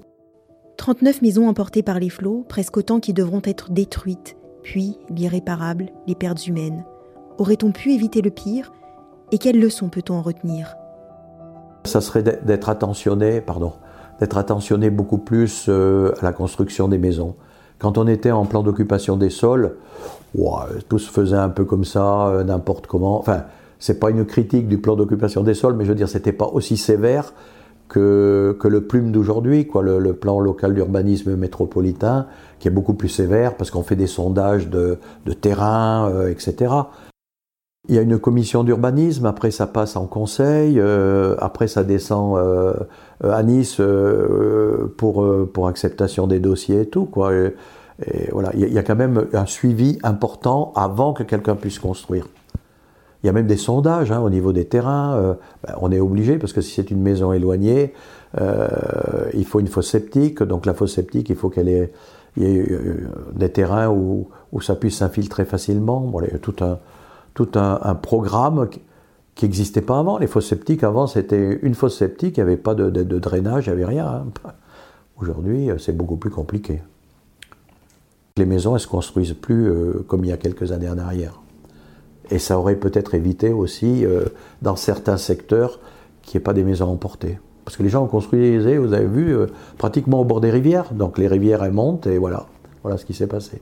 39 0.78 1.22
maisons 1.22 1.50
emportées 1.50 1.84
par 1.84 2.00
les 2.00 2.10
flots, 2.10 2.46
presque 2.48 2.78
autant 2.78 3.02
qui 3.02 3.12
devront 3.12 3.42
être 3.44 3.72
détruites, 3.72 4.38
puis 4.64 4.98
l'irréparable, 5.10 5.88
les 6.08 6.16
pertes 6.16 6.48
humaines. 6.48 6.86
Aurait-on 7.38 7.72
pu 7.72 7.92
éviter 7.92 8.22
le 8.22 8.30
pire? 8.30 8.72
Et 9.32 9.38
quelles 9.38 9.60
leçons 9.60 9.90
peut-on 9.90 10.16
en 10.16 10.22
retenir? 10.22 10.76
Ça 11.86 12.02
serait 12.02 12.24
d'être 12.24 12.70
attentionné, 12.70 13.42
pardon, 13.42 13.74
d'être 14.20 14.38
attentionné 14.38 14.90
beaucoup 14.90 15.18
plus 15.18 15.66
euh, 15.70 16.14
à 16.20 16.26
la 16.26 16.34
construction 16.34 16.88
des 16.88 16.98
maisons. 16.98 17.36
Quand 17.80 17.98
on 17.98 18.08
était 18.08 18.32
en 18.32 18.46
plan 18.46 18.64
d'occupation 18.64 19.16
des 19.16 19.30
sols, 19.30 19.76
tout 20.90 21.00
se 21.00 21.10
faisait 21.10 21.38
un 21.38 21.50
peu 21.50 21.64
comme 21.64 21.86
ça, 21.86 22.28
euh, 22.28 22.44
n'importe 22.44 22.88
comment. 22.88 23.18
Enfin, 23.20 23.44
c'est 23.80 24.00
pas 24.00 24.10
une 24.10 24.26
critique 24.26 24.68
du 24.68 24.78
plan 24.78 24.96
d'occupation 24.96 25.44
des 25.44 25.54
sols, 25.54 25.76
mais 25.76 25.86
je 25.86 25.90
veux 25.90 25.96
dire, 25.96 26.10
c'était 26.10 26.34
pas 26.34 26.48
aussi 26.48 26.76
sévère 26.76 27.34
que, 27.88 28.56
que 28.60 28.68
le 28.68 28.82
plume 28.82 29.12
d'aujourd'hui, 29.12 29.66
quoi, 29.66 29.82
le, 29.82 30.14
plan 30.14 30.40
local 30.40 30.74
d'urbanisme 30.74 31.36
métropolitain, 31.36 32.28
qui 32.60 32.68
est 32.68 32.72
beaucoup 32.72 32.94
plus 32.94 33.10
sévère 33.10 33.56
parce 33.56 33.72
qu'on 33.72 33.84
fait 33.84 33.96
des 33.96 34.08
sondages 34.08 34.70
de, 34.70 35.00
de 35.26 35.34
terrain, 35.34 36.10
euh, 36.10 36.30
etc. 36.30 36.74
Il 37.90 37.96
y 37.96 37.98
a 37.98 38.04
une 38.04 38.20
commission 38.20 38.64
d'urbanisme, 38.64 39.26
après 39.26 39.50
ça 39.50 39.66
passe 39.66 39.96
en 39.96 40.06
conseil, 40.06 40.80
euh, 40.80 41.36
après 41.40 41.68
ça 41.68 41.84
descend 41.84 42.38
euh, 42.38 42.72
à 43.24 43.42
Nice 43.42 43.78
euh, 43.80 44.94
pour, 44.96 45.28
pour 45.52 45.68
acceptation 45.68 46.28
des 46.28 46.40
dossiers 46.40 46.82
et 46.82 46.86
tout. 46.86 47.10
Voilà, 47.12 48.52
il 48.54 48.72
y, 48.72 48.78
a 48.78 48.84
quand 48.84 48.96
même 48.96 49.26
un 49.34 49.48
suivi 49.48 49.98
important 50.04 50.72
avant 50.76 51.14
que 51.14 51.24
quelqu'un 51.24 51.56
puisse 51.56 51.80
construire. 51.80 52.28
Il 53.24 53.28
y 53.28 53.30
a 53.30 53.34
même 53.34 53.48
des 53.48 53.58
sondages 53.58 54.12
hein, 54.12 54.22
au 54.22 54.30
niveau 54.30 54.54
des 54.54 54.66
terrains. 54.66 55.36
Ben, 55.64 55.74
on 55.82 55.92
est 55.92 56.00
obligé, 56.00 56.38
parce 56.38 56.54
que 56.54 56.62
si 56.62 56.76
c'est 56.76 56.92
une 56.92 57.02
maison 57.02 57.34
éloignée, 57.34 57.94
il 58.38 59.46
faut 59.46 59.60
une 59.60 59.68
fosse 59.68 59.90
septique. 59.90 60.44
Donc 60.44 60.68
la 60.68 60.76
fosse 60.76 60.94
septique, 60.94 61.30
il 61.30 61.36
faut 61.36 61.50
qu'elle 61.50 61.68
ait, 61.68 61.92
ait 62.40 62.66
des 63.34 63.50
terrains 63.50 63.90
où, 63.90 64.30
où 64.52 64.62
ça 64.62 64.76
puisse 64.76 64.98
s'infiltrer 64.98 65.44
facilement. 65.44 66.14
Il 66.22 66.32
y 66.32 66.36
a 66.36 66.40
tout 66.40 66.56
un 66.62 66.78
tout 67.46 67.58
un, 67.58 67.96
programme 67.96 68.68
qui 69.34 69.46
n'existait 69.46 69.82
pas 69.82 69.98
avant. 69.98 70.18
Les 70.18 70.28
fosses 70.28 70.48
septiques, 70.48 70.84
avant, 70.84 71.08
c'était 71.08 71.58
une 71.62 71.74
fosse 71.74 71.98
septique, 71.98 72.36
il 72.36 72.42
n'y 72.42 72.50
avait 72.50 72.58
pas 72.58 72.76
de, 72.76 72.90
drainage, 73.18 73.68
il 73.68 73.70
n'y 73.70 73.76
avait 73.76 73.86
rien. 73.86 74.06
Hein. 74.08 74.52
Aujourd'hui, 75.22 75.70
c'est 75.78 75.96
beaucoup 75.96 76.18
plus 76.18 76.32
compliqué. 76.32 76.82
Les 78.36 78.46
maisons, 78.46 78.72
elles 78.72 78.76
ne 78.76 78.80
se 78.80 78.88
construisent 78.88 79.34
plus 79.34 79.70
euh, 79.70 80.06
comme 80.06 80.26
il 80.26 80.28
y 80.28 80.34
a 80.34 80.38
quelques 80.38 80.74
années 80.74 80.90
en 80.90 80.98
arrière. 80.98 81.40
Et 82.30 82.40
ça 82.40 82.60
aurait 82.60 82.76
peut-être 82.76 83.16
évité 83.16 83.54
aussi, 83.54 84.06
euh, 84.06 84.26
dans 84.62 84.76
certains 84.76 85.18
secteurs, 85.18 85.80
qu'il 86.22 86.38
n'y 86.38 86.42
ait 86.42 86.44
pas 86.44 86.54
des 86.54 86.66
maisons 86.66 86.88
emportées. 86.88 87.40
Parce 87.64 87.78
que 87.78 87.84
les 87.84 87.90
gens 87.90 88.04
ont 88.04 88.08
construit, 88.08 88.58
vous 88.58 88.94
avez 88.94 89.08
vu, 89.08 89.34
euh, 89.34 89.48
pratiquement 89.78 90.20
au 90.20 90.26
bord 90.26 90.42
des 90.42 90.52
rivières. 90.52 90.94
Donc 90.94 91.18
les 91.18 91.28
rivières, 91.28 91.64
elles 91.64 91.72
montent 91.72 92.08
et 92.08 92.18
voilà. 92.18 92.48
Voilà 92.84 92.98
ce 92.98 93.06
qui 93.06 93.14
s'est 93.14 93.28
passé. 93.28 93.62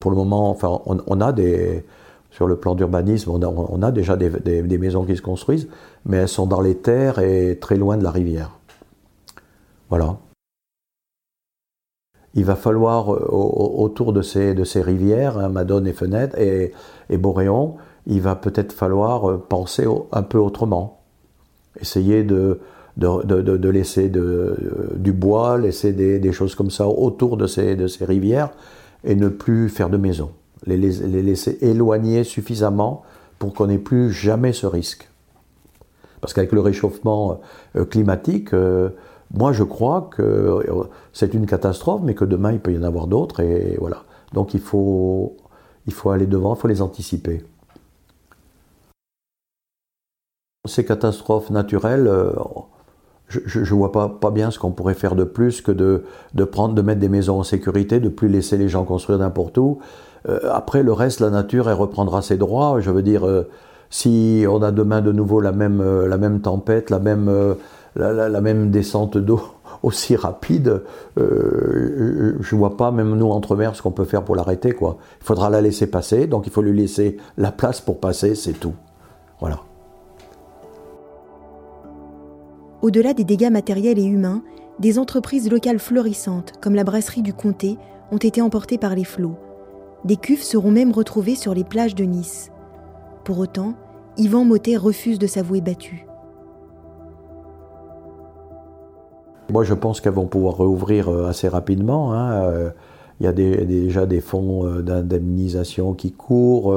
Pour 0.00 0.10
le 0.10 0.16
moment, 0.16 0.50
enfin, 0.50 0.80
on 0.86 1.20
a 1.20 1.32
des, 1.32 1.84
Sur 2.30 2.46
le 2.46 2.56
plan 2.56 2.74
d'urbanisme, 2.74 3.30
on 3.30 3.82
a, 3.82 3.90
déjà 3.90 4.16
des, 4.16 4.78
maisons 4.78 5.04
qui 5.04 5.16
se 5.16 5.22
construisent, 5.22 5.68
mais 6.04 6.18
elles 6.18 6.28
sont 6.28 6.46
dans 6.46 6.60
les 6.60 6.76
terres 6.76 7.18
et 7.18 7.58
très 7.60 7.76
loin 7.76 7.96
de 7.96 8.04
la 8.04 8.10
rivière. 8.10 8.58
Voilà. 9.88 10.18
Il 12.34 12.44
va 12.44 12.54
falloir, 12.54 13.12
euh, 13.12 13.26
autour 13.30 14.12
de 14.12 14.20
ces, 14.22 14.54
rivières, 14.82 15.38
hein, 15.38 15.48
Madone 15.48 15.86
et 15.86 15.92
Fenêtre 15.92 16.38
et, 16.38 16.72
Boréon, 17.16 17.76
il 18.06 18.20
va 18.20 18.36
peut-être 18.36 18.72
falloir 18.72 19.30
euh, 19.30 19.38
penser 19.38 19.86
un 20.12 20.22
peu 20.22 20.38
autrement. 20.38 21.00
Essayer 21.80 22.24
de, 22.24 22.60
laisser 22.96 24.10
du 24.10 25.12
bois, 25.12 25.58
laisser 25.58 25.92
des, 25.92 26.32
choses 26.32 26.54
comme 26.54 26.70
ça 26.70 26.86
autour 26.86 27.38
de 27.38 27.46
ces, 27.46 27.74
de 27.74 27.86
ces 27.86 28.04
rivières 28.04 28.50
et 29.04 29.14
ne 29.14 29.28
plus 29.28 29.70
faire 29.70 29.88
de 29.88 29.96
maisons. 29.96 30.30
Les, 30.66 30.76
laisser 30.76 31.58
éloigner 31.60 32.24
suffisamment 32.24 33.02
pour 33.38 33.54
qu'on 33.54 33.66
n'ait 33.66 33.78
plus 33.78 34.12
jamais 34.12 34.52
ce 34.52 34.66
risque. 34.66 35.08
Parce 36.20 36.32
qu'avec 36.32 36.52
le 36.52 36.60
réchauffement 36.60 37.40
euh, 37.76 37.84
climatique, 37.84 38.52
euh, 38.52 38.90
moi 39.32 39.52
je 39.52 39.62
crois 39.62 40.10
que 40.10 40.22
euh, 40.22 40.84
c'est 41.12 41.34
une 41.34 41.46
catastrophe, 41.46 42.02
mais 42.02 42.14
que 42.14 42.24
demain 42.24 42.52
il 42.52 42.60
peut 42.60 42.72
y 42.72 42.78
en 42.78 42.82
avoir 42.82 43.06
d'autres, 43.06 43.40
et 43.40 43.76
voilà. 43.78 44.02
Donc 44.32 44.54
il 44.54 44.60
faut 44.60 45.36
aller 46.10 46.26
devant, 46.26 46.54
il 46.54 46.58
faut 46.58 46.68
les 46.68 46.82
anticiper. 46.82 47.44
Ces 50.66 50.84
catastrophes 50.84 51.50
naturelles, 51.50 52.10
je 53.28 53.60
ne 53.60 53.78
vois 53.78 53.92
pas, 53.92 54.30
bien 54.30 54.50
ce 54.50 54.58
qu'on 54.58 54.70
pourrait 54.70 54.94
faire 54.94 55.14
de 55.14 55.24
plus 55.24 55.60
que 55.60 55.72
de, 55.72 56.02
prendre, 56.44 56.74
de 56.74 56.82
mettre 56.82 57.00
des 57.00 57.08
maisons 57.08 57.40
en 57.40 57.42
sécurité, 57.42 58.00
de 58.00 58.08
plus 58.08 58.28
laisser 58.28 58.56
les 58.56 58.68
gens 58.68 58.84
construire 58.84 59.18
n'importe 59.18 59.58
où. 59.58 59.78
Euh, 60.28 60.40
après, 60.50 60.82
le 60.82 60.92
reste, 60.92 61.20
la 61.20 61.30
nature, 61.30 61.68
elle 61.68 61.76
reprendra 61.76 62.22
ses 62.22 62.36
droits. 62.36 62.80
Je 62.80 62.90
veux 62.90 63.02
dire, 63.02 63.26
euh, 63.26 63.48
si 63.90 64.44
on 64.48 64.62
a 64.62 64.70
demain 64.70 65.00
de 65.02 65.12
nouveau 65.12 65.40
la 65.40 65.52
même, 65.52 65.80
euh, 65.80 66.38
tempête, 66.38 66.90
la 66.90 66.98
même, 66.98 68.70
descente 68.70 69.18
d'eau 69.18 69.42
aussi 69.82 70.16
rapide, 70.16 70.82
je 71.16 71.22
ne 71.22 72.58
vois 72.58 72.76
pas, 72.78 72.90
même 72.90 73.14
nous, 73.14 73.30
entre 73.30 73.56
mers, 73.56 73.76
ce 73.76 73.82
qu'on 73.82 73.90
peut 73.90 74.04
faire 74.04 74.24
pour 74.24 74.36
l'arrêter. 74.36 74.74
Il 74.80 74.94
faudra 75.20 75.50
la 75.50 75.60
laisser 75.60 75.86
passer, 75.86 76.26
donc 76.26 76.46
il 76.46 76.52
faut 76.52 76.62
lui 76.62 76.76
laisser 76.76 77.18
la 77.36 77.52
place 77.52 77.80
pour 77.82 78.00
passer, 78.00 78.34
c'est 78.34 78.54
tout. 78.54 78.74
Voilà. 79.40 79.58
Au-delà 82.80 83.12
des 83.12 83.24
dégâts 83.24 83.50
matériels 83.50 83.98
et 83.98 84.04
humains, 84.04 84.42
des 84.78 85.00
entreprises 85.00 85.50
locales 85.50 85.80
florissantes, 85.80 86.52
comme 86.60 86.76
la 86.76 86.84
brasserie 86.84 87.22
du 87.22 87.32
Comté, 87.32 87.76
ont 88.12 88.18
été 88.18 88.40
emportées 88.40 88.78
par 88.78 88.94
les 88.94 89.04
flots. 89.04 89.36
Des 90.04 90.16
cuves 90.16 90.44
seront 90.44 90.70
même 90.70 90.92
retrouvées 90.92 91.34
sur 91.34 91.54
les 91.54 91.64
plages 91.64 91.96
de 91.96 92.04
Nice. 92.04 92.52
Pour 93.24 93.40
autant, 93.40 93.74
Yvan 94.16 94.44
Motet 94.44 94.76
refuse 94.76 95.18
de 95.18 95.26
s'avouer 95.26 95.60
battu. 95.60 96.06
Moi, 99.50 99.64
je 99.64 99.74
pense 99.74 100.00
qu'elles 100.00 100.12
vont 100.12 100.26
pouvoir 100.26 100.58
rouvrir 100.58 101.08
euh, 101.08 101.26
assez 101.26 101.48
rapidement. 101.48 102.12
Hein. 102.12 102.42
Euh, 102.44 102.70
il 103.18 103.24
y 103.24 103.26
a 103.26 103.32
déjà 103.32 104.06
des 104.06 104.20
fonds 104.20 104.64
euh, 104.64 104.82
d'indemnisation 104.82 105.94
qui 105.94 106.12
courent 106.12 106.72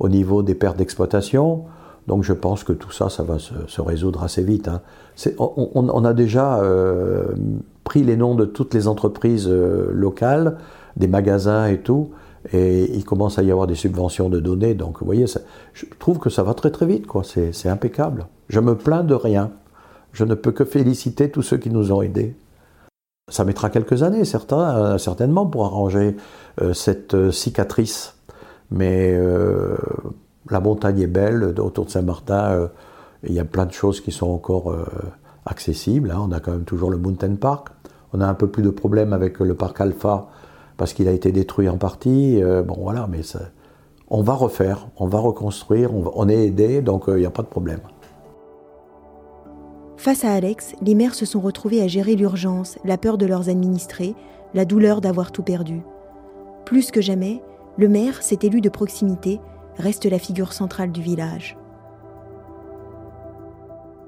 au 0.00 0.08
niveau 0.08 0.42
des 0.42 0.56
pertes 0.56 0.76
d'exploitation. 0.76 1.66
Donc 2.06 2.22
je 2.22 2.32
pense 2.32 2.64
que 2.64 2.72
tout 2.72 2.92
ça, 2.92 3.08
ça 3.08 3.22
va 3.22 3.38
se, 3.38 3.80
résoudre 3.80 4.22
assez 4.22 4.42
vite. 4.42 4.68
Hein. 4.68 4.80
On, 5.38 6.04
a 6.04 6.12
déjà 6.12 6.60
euh, 6.60 7.34
pris 7.84 8.04
les 8.04 8.16
noms 8.16 8.34
de 8.34 8.44
toutes 8.44 8.74
les 8.74 8.86
entreprises 8.86 9.48
euh, 9.48 9.90
locales, 9.92 10.58
des 10.96 11.08
magasins 11.08 11.66
et 11.66 11.78
tout, 11.78 12.10
et 12.52 12.84
il 12.94 13.04
commence 13.04 13.38
à 13.38 13.42
y 13.42 13.50
avoir 13.50 13.66
des 13.66 13.74
subventions 13.74 14.28
de 14.28 14.38
données. 14.38 14.74
Donc 14.74 15.00
vous 15.00 15.06
voyez, 15.06 15.26
je 15.72 15.86
trouve 15.98 16.18
que 16.18 16.30
ça 16.30 16.42
va 16.44 16.54
très 16.54 16.70
très 16.70 16.86
vite, 16.86 17.06
quoi. 17.06 17.22
C'est 17.24 17.68
impeccable. 17.68 18.26
Je 18.48 18.60
me 18.60 18.76
plains 18.76 19.04
de 19.04 19.14
rien. 19.14 19.50
Je 20.12 20.24
ne 20.24 20.34
peux 20.34 20.52
que 20.52 20.64
féliciter 20.64 21.30
tous 21.30 21.42
ceux 21.42 21.58
qui 21.58 21.70
nous 21.70 21.92
ont 21.92 22.02
aidés. 22.02 22.36
Ça 23.28 23.44
mettra 23.44 23.70
quelques 23.70 24.04
années, 24.04 24.22
euh, 24.22 24.98
certainement, 24.98 25.46
pour 25.46 25.64
arranger 25.64 26.16
cette 26.72 27.32
cicatrice. 27.32 28.14
Mais 28.70 29.18
la 30.50 30.60
montagne 30.60 31.00
est 31.00 31.06
belle, 31.06 31.44
autour 31.58 31.86
de 31.86 31.90
Saint-Martin, 31.90 32.50
euh, 32.50 32.68
il 33.24 33.32
y 33.32 33.40
a 33.40 33.44
plein 33.44 33.66
de 33.66 33.72
choses 33.72 34.00
qui 34.00 34.12
sont 34.12 34.28
encore 34.28 34.70
euh, 34.70 34.84
accessibles. 35.44 36.10
Hein. 36.10 36.26
On 36.28 36.32
a 36.32 36.40
quand 36.40 36.52
même 36.52 36.64
toujours 36.64 36.90
le 36.90 36.98
Mountain 36.98 37.34
Park. 37.34 37.68
On 38.12 38.20
a 38.20 38.26
un 38.26 38.34
peu 38.34 38.48
plus 38.48 38.62
de 38.62 38.70
problèmes 38.70 39.12
avec 39.12 39.40
le 39.40 39.54
parc 39.54 39.80
Alpha 39.80 40.28
parce 40.76 40.92
qu'il 40.92 41.08
a 41.08 41.12
été 41.12 41.32
détruit 41.32 41.68
en 41.68 41.78
partie. 41.78 42.42
Euh, 42.42 42.62
bon 42.62 42.76
voilà, 42.78 43.08
mais 43.10 43.22
on 44.08 44.22
va 44.22 44.34
refaire, 44.34 44.88
on 44.98 45.06
va 45.06 45.18
reconstruire, 45.18 45.90
on, 45.92 46.28
est 46.28 46.46
aidé, 46.46 46.80
donc 46.80 47.04
il 47.08 47.16
n'y 47.16 47.26
a 47.26 47.30
pas 47.30 47.42
de 47.42 47.48
problème. 47.48 47.80
Face 49.96 50.24
à 50.24 50.32
Alex, 50.32 50.74
les 50.82 50.94
maires 50.94 51.14
se 51.14 51.26
sont 51.26 51.40
retrouvés 51.40 51.82
à 51.82 51.88
gérer 51.88 52.14
l'urgence, 52.14 52.78
la 52.84 52.98
peur 52.98 53.18
de 53.18 53.26
leurs 53.26 53.48
administrés, 53.48 54.14
la 54.54 54.64
douleur 54.64 55.00
d'avoir 55.00 55.32
tout 55.32 55.42
perdu. 55.42 55.80
Plus 56.64 56.92
que 56.92 57.00
jamais, 57.00 57.42
le 57.76 57.88
maire, 57.88 58.22
cet 58.22 58.44
élu 58.44 58.60
de 58.60 58.68
proximité, 58.68 59.40
reste 59.78 60.06
la 60.06 60.18
figure 60.18 60.52
centrale 60.52 60.92
du 60.92 61.02
village. 61.02 61.56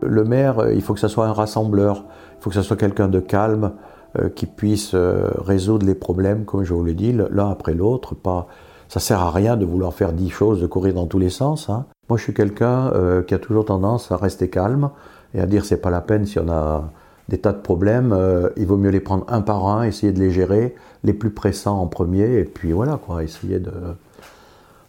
Le 0.01 0.25
maire, 0.25 0.61
euh, 0.61 0.75
il 0.75 0.83
faut 0.83 0.95
que 0.95 1.01
ce 1.01 1.09
soit 1.09 1.27
un 1.27 1.33
rassembleur, 1.33 2.05
il 2.39 2.43
faut 2.43 2.51
que 2.51 2.57
ce 2.57 2.63
soit 2.63 2.77
quelqu'un 2.77 3.09
de 3.09 3.21
calme, 3.21 3.73
euh, 4.19 4.29
qui 4.29 4.47
puisse 4.47 4.93
euh, 4.95 5.29
résoudre 5.39 5.85
les 5.85 5.95
problèmes, 5.95 6.45
comme 6.45 6.65
je 6.65 6.73
vous 6.73 6.85
l'ai 6.85 6.95
dit, 6.95 7.13
l'un 7.13 7.51
après 7.51 7.75
l'autre. 7.75 8.15
Pas, 8.15 8.47
ça 8.89 9.01
sert 9.01 9.21
à 9.21 9.31
rien 9.31 9.57
de 9.57 9.67
vouloir 9.67 9.93
faire 9.93 10.13
dix 10.13 10.31
choses, 10.31 10.61
de 10.61 10.67
courir 10.67 10.95
dans 10.95 11.07
tous 11.07 11.19
les 11.19 11.31
sens. 11.31 11.69
Hein. 11.69 11.87
Moi, 12.09 12.17
je 12.17 12.23
suis 12.23 12.35
quelqu'un 12.35 12.91
qui 13.27 13.35
a 13.35 13.39
toujours 13.39 13.67
tendance 13.67 14.11
à 14.11 14.17
rester 14.17 14.49
calme 14.49 14.89
et 15.35 15.41
à 15.43 15.47
dire 15.47 15.67
c'est 15.67 15.77
pas 15.77 15.91
la 15.91 16.01
peine 16.01 16.25
si 16.25 16.39
on 16.39 16.49
a 16.49 16.91
des 17.29 17.37
tas 17.37 17.53
de 17.53 17.61
problèmes, 17.61 18.17
il 18.57 18.67
vaut 18.67 18.79
mieux 18.79 18.89
les 18.89 19.01
prendre 19.01 19.27
un 19.29 19.43
par 19.43 19.67
un, 19.67 19.83
essayer 19.83 20.11
de 20.11 20.19
les 20.19 20.31
gérer, 20.31 20.75
les 21.05 21.13
plus 21.13 21.29
pressants 21.29 21.79
en 21.79 21.87
premier, 21.87 22.39
et 22.39 22.45
puis 22.45 22.73
voilà 22.73 22.97
quoi, 22.97 23.23
essayer 23.23 23.59
de, 23.59 23.71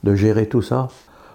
de 0.03 0.15
gérer 0.15 0.47
tout 0.47 0.61
ça. 0.61 0.87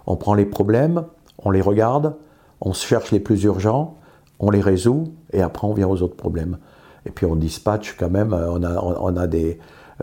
On 0.07 0.17
prend 0.17 0.35
les 0.35 0.47
problèmes, 0.47 1.05
on 1.45 1.51
les 1.51 1.61
regarde, 1.61 2.15
on 2.61 2.73
cherche 2.73 3.11
les 3.11 3.21
plus 3.21 3.43
urgents, 3.45 3.97
on 4.41 4.51
les 4.51 4.61
résout, 4.61 5.13
et 5.33 5.43
après 5.43 5.67
on 5.67 5.75
vient 5.75 5.89
aux 5.89 6.03
autres 6.03 6.17
problèmes. 6.17 6.59
Et 7.07 7.11
puis 7.11 7.27
on 7.27 7.37
dispatche 7.37 7.97
quand 7.99 8.11
même, 8.11 8.33
euh, 8.33 8.51
on 8.51 9.17
a, 9.17 9.27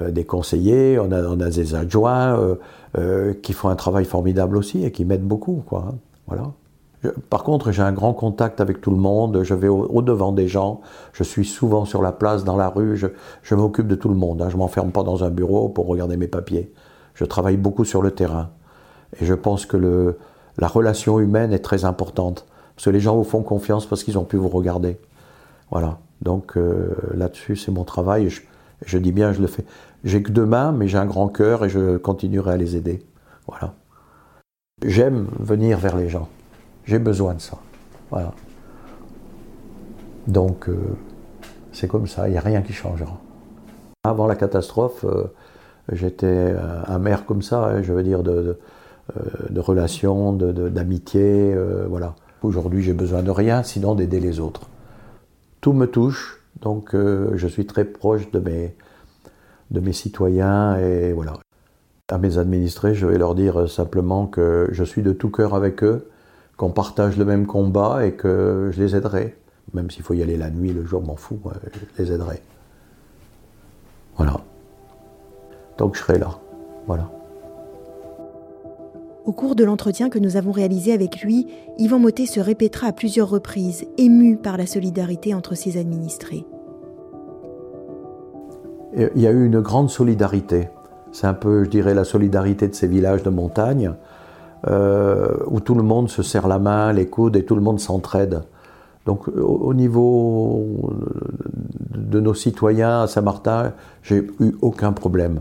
euh, 0.01 0.11
des, 0.11 0.25
conseillers, 0.25 0.99
on 0.99 1.11
a, 1.11 1.21
on 1.23 1.39
a 1.39 1.49
des 1.49 1.75
adjoints 1.75 2.57
euh, 2.97 3.33
qui 3.41 3.53
font 3.53 3.69
un 3.69 3.75
travail 3.75 4.05
formidable 4.05 4.57
aussi 4.57 4.85
et 4.85 4.91
qui 4.91 5.05
m'aident 5.05 5.27
beaucoup. 5.27 5.63
Quoi, 5.65 5.85
hein. 5.89 5.95
voilà. 6.27 6.51
par 7.29 7.43
contre, 7.43 7.71
j'ai 7.71 7.81
un 7.81 7.91
grand 7.91 8.13
contact 8.13 8.61
avec 8.61 8.81
tout 8.81 8.91
le 8.91 8.97
monde, 8.97 9.41
je 9.43 9.53
vais 9.53 9.67
au-devant 9.67 10.31
des 10.31 10.47
gens, 10.47 10.81
je 11.13 11.23
suis 11.23 11.45
souvent 11.45 11.85
sur 11.85 12.01
la 12.01 12.11
place, 12.11 12.43
dans 12.43 12.57
la 12.57 12.69
rue, 12.69 12.97
je, 12.97 13.55
m'occupe 13.55 13.87
de 13.87 13.95
tout 13.95 14.09
le 14.09 14.15
monde. 14.15 14.41
Hein. 14.41 14.49
je 14.49 14.55
ne 14.55 14.59
m'enferme 14.59 14.91
pas 14.91 15.03
dans 15.03 15.23
un 15.23 15.31
bureau 15.31 15.69
pour 15.69 15.87
regarder 15.87 16.17
mes 16.17 16.27
papiers. 16.27 16.71
Je 17.13 17.25
travaille 17.25 17.57
beaucoup 17.57 17.85
sur 17.85 18.01
le 18.01 18.11
terrain. 18.11 18.49
Et 19.19 19.25
je 19.25 19.33
pense 19.33 19.65
que 19.65 20.17
la 20.57 20.67
relation 20.67 21.19
humaine 21.19 21.53
est 21.53 21.59
très 21.59 21.85
importante. 21.85 22.45
Parce 22.75 22.85
que 22.85 22.89
les 22.89 22.99
gens 22.99 23.15
vous 23.15 23.23
font 23.23 23.43
confiance 23.43 23.85
parce 23.85 24.03
qu'ils 24.03 24.17
ont 24.17 24.23
pu 24.23 24.37
vous 24.37 24.49
regarder. 24.49 24.97
Voilà. 25.69 25.99
Donc 26.21 26.57
euh, 26.57 26.95
là-dessus, 27.13 27.55
c'est 27.55 27.71
mon 27.71 27.83
travail. 27.83 28.29
Je, 28.29 28.41
je, 28.85 28.97
dis 28.97 29.11
bien, 29.11 29.33
je 29.33 29.41
le 29.41 29.47
fais. 29.47 29.65
J'ai 30.03 30.23
que 30.23 30.31
deux 30.31 30.45
mains, 30.45 30.71
mais 30.71 30.87
j'ai 30.87 30.97
un 30.97 31.05
grand 31.05 31.27
cœur 31.27 31.65
et 31.65 31.69
je 31.69 31.97
continuerai 31.97 32.53
à 32.53 32.57
les 32.57 32.75
aider. 32.75 33.03
Voilà. 33.47 33.73
J'aime 34.83 35.27
venir 35.39 35.77
vers 35.77 35.95
les 35.95 36.09
gens. 36.09 36.27
J'ai 36.85 36.99
besoin 36.99 37.35
de 37.35 37.41
ça. 37.41 37.57
Voilà. 38.09 38.33
Donc, 40.27 40.69
euh, 40.69 40.75
c'est 41.71 41.87
comme 41.87 42.07
ça, 42.07 42.27
il 42.27 42.31
n'y 42.31 42.37
a 42.37 42.41
rien 42.41 42.61
qui 42.61 42.73
changera. 42.73 43.19
Avant 44.03 44.27
la 44.27 44.35
catastrophe, 44.35 45.05
euh, 45.05 45.25
J'étais 45.91 46.27
euh, 46.27 46.99
maire 46.99 47.25
comme 47.25 47.41
ça, 47.41 47.65
hein, 47.65 47.81
je 47.81 47.91
veux 47.93 48.03
dire, 48.03 48.23
de, 48.23 48.57
de, 49.49 49.57
euh, 49.57 49.61
relations, 49.61 50.33
d'amitié, 50.33 51.53
euh, 51.53 51.85
voilà. 51.89 52.15
Aujourd'hui, 52.43 52.81
j'ai 52.81 52.93
besoin 52.93 53.23
de 53.23 53.31
rien, 53.31 53.63
sinon 53.63 53.95
d'aider 53.95 54.19
les 54.19 54.39
autres. 54.39 54.69
Tout 55.59 55.73
me 55.73 55.85
touche, 55.85 56.41
donc 56.61 56.95
je 56.95 57.47
suis 57.47 57.67
très 57.67 57.85
proche 57.85 58.31
de 58.31 58.39
mes, 58.39 58.75
de 59.69 59.79
mes 59.79 59.93
citoyens 59.93 60.75
et 60.77 61.13
voilà. 61.13 61.33
À 62.09 62.17
mes 62.17 62.39
administrés, 62.39 62.95
je 62.95 63.05
vais 63.05 63.19
leur 63.19 63.35
dire 63.35 63.69
simplement 63.69 64.25
que 64.25 64.67
je 64.71 64.83
suis 64.83 65.03
de 65.03 65.13
tout 65.13 65.29
cœur 65.29 65.53
avec 65.53 65.83
eux, 65.83 66.09
qu'on 66.57 66.71
partage 66.71 67.15
le 67.15 67.25
même 67.25 67.45
combat 67.45 68.07
et 68.07 68.13
que 68.13 68.71
je 68.73 68.81
les 68.81 68.95
aiderai. 68.95 69.37
Même 69.75 69.91
s'il 69.91 70.01
faut 70.01 70.15
y 70.15 70.23
aller 70.23 70.35
la 70.35 70.49
nuit, 70.49 70.73
le 70.73 70.83
jour, 70.83 71.03
m'en 71.03 71.15
fous, 71.15 71.39
je 71.97 72.03
les 72.03 72.11
aiderai. 72.11 72.41
Voilà. 74.17 74.41
Donc 75.81 75.95
je 75.95 76.01
serai 76.01 76.19
là. 76.19 76.29
Voilà. 76.85 77.09
Au 79.25 79.31
cours 79.31 79.55
de 79.55 79.63
l'entretien 79.63 80.11
que 80.11 80.19
nous 80.19 80.37
avons 80.37 80.51
réalisé 80.51 80.93
avec 80.93 81.23
lui, 81.23 81.47
Yvan 81.79 81.97
Motet 81.97 82.27
se 82.27 82.39
répétera 82.39 82.85
à 82.85 82.91
plusieurs 82.91 83.27
reprises, 83.27 83.87
ému 83.97 84.37
par 84.37 84.57
la 84.57 84.67
solidarité 84.67 85.33
entre 85.33 85.55
ses 85.55 85.79
administrés. 85.79 86.45
Il 88.95 89.19
y 89.19 89.25
a 89.25 89.31
eu 89.31 89.43
une 89.43 89.59
grande 89.59 89.89
solidarité. 89.89 90.69
C'est 91.11 91.25
un 91.25 91.33
peu, 91.33 91.63
je 91.63 91.69
dirais, 91.71 91.95
la 91.95 92.03
solidarité 92.03 92.67
de 92.67 92.75
ces 92.75 92.87
villages 92.87 93.23
de 93.23 93.31
montagne. 93.31 93.91
où 94.67 95.59
tout 95.61 95.73
le 95.73 95.81
monde 95.81 96.09
se 96.09 96.21
serre 96.21 96.47
la 96.47 96.59
main, 96.59 96.93
les 96.93 97.07
coudes 97.07 97.35
et 97.35 97.43
tout 97.43 97.55
le 97.55 97.61
monde 97.61 97.79
s'entraide. 97.79 98.43
Donc 99.07 99.27
au 99.29 99.73
niveau 99.73 100.63
de 101.95 102.19
nos 102.19 102.35
citoyens 102.35 103.01
à 103.01 103.07
Saint-Martin, 103.07 103.73
j'ai 104.03 104.27
eu 104.39 104.51
aucun 104.61 104.91
problème. 104.91 105.39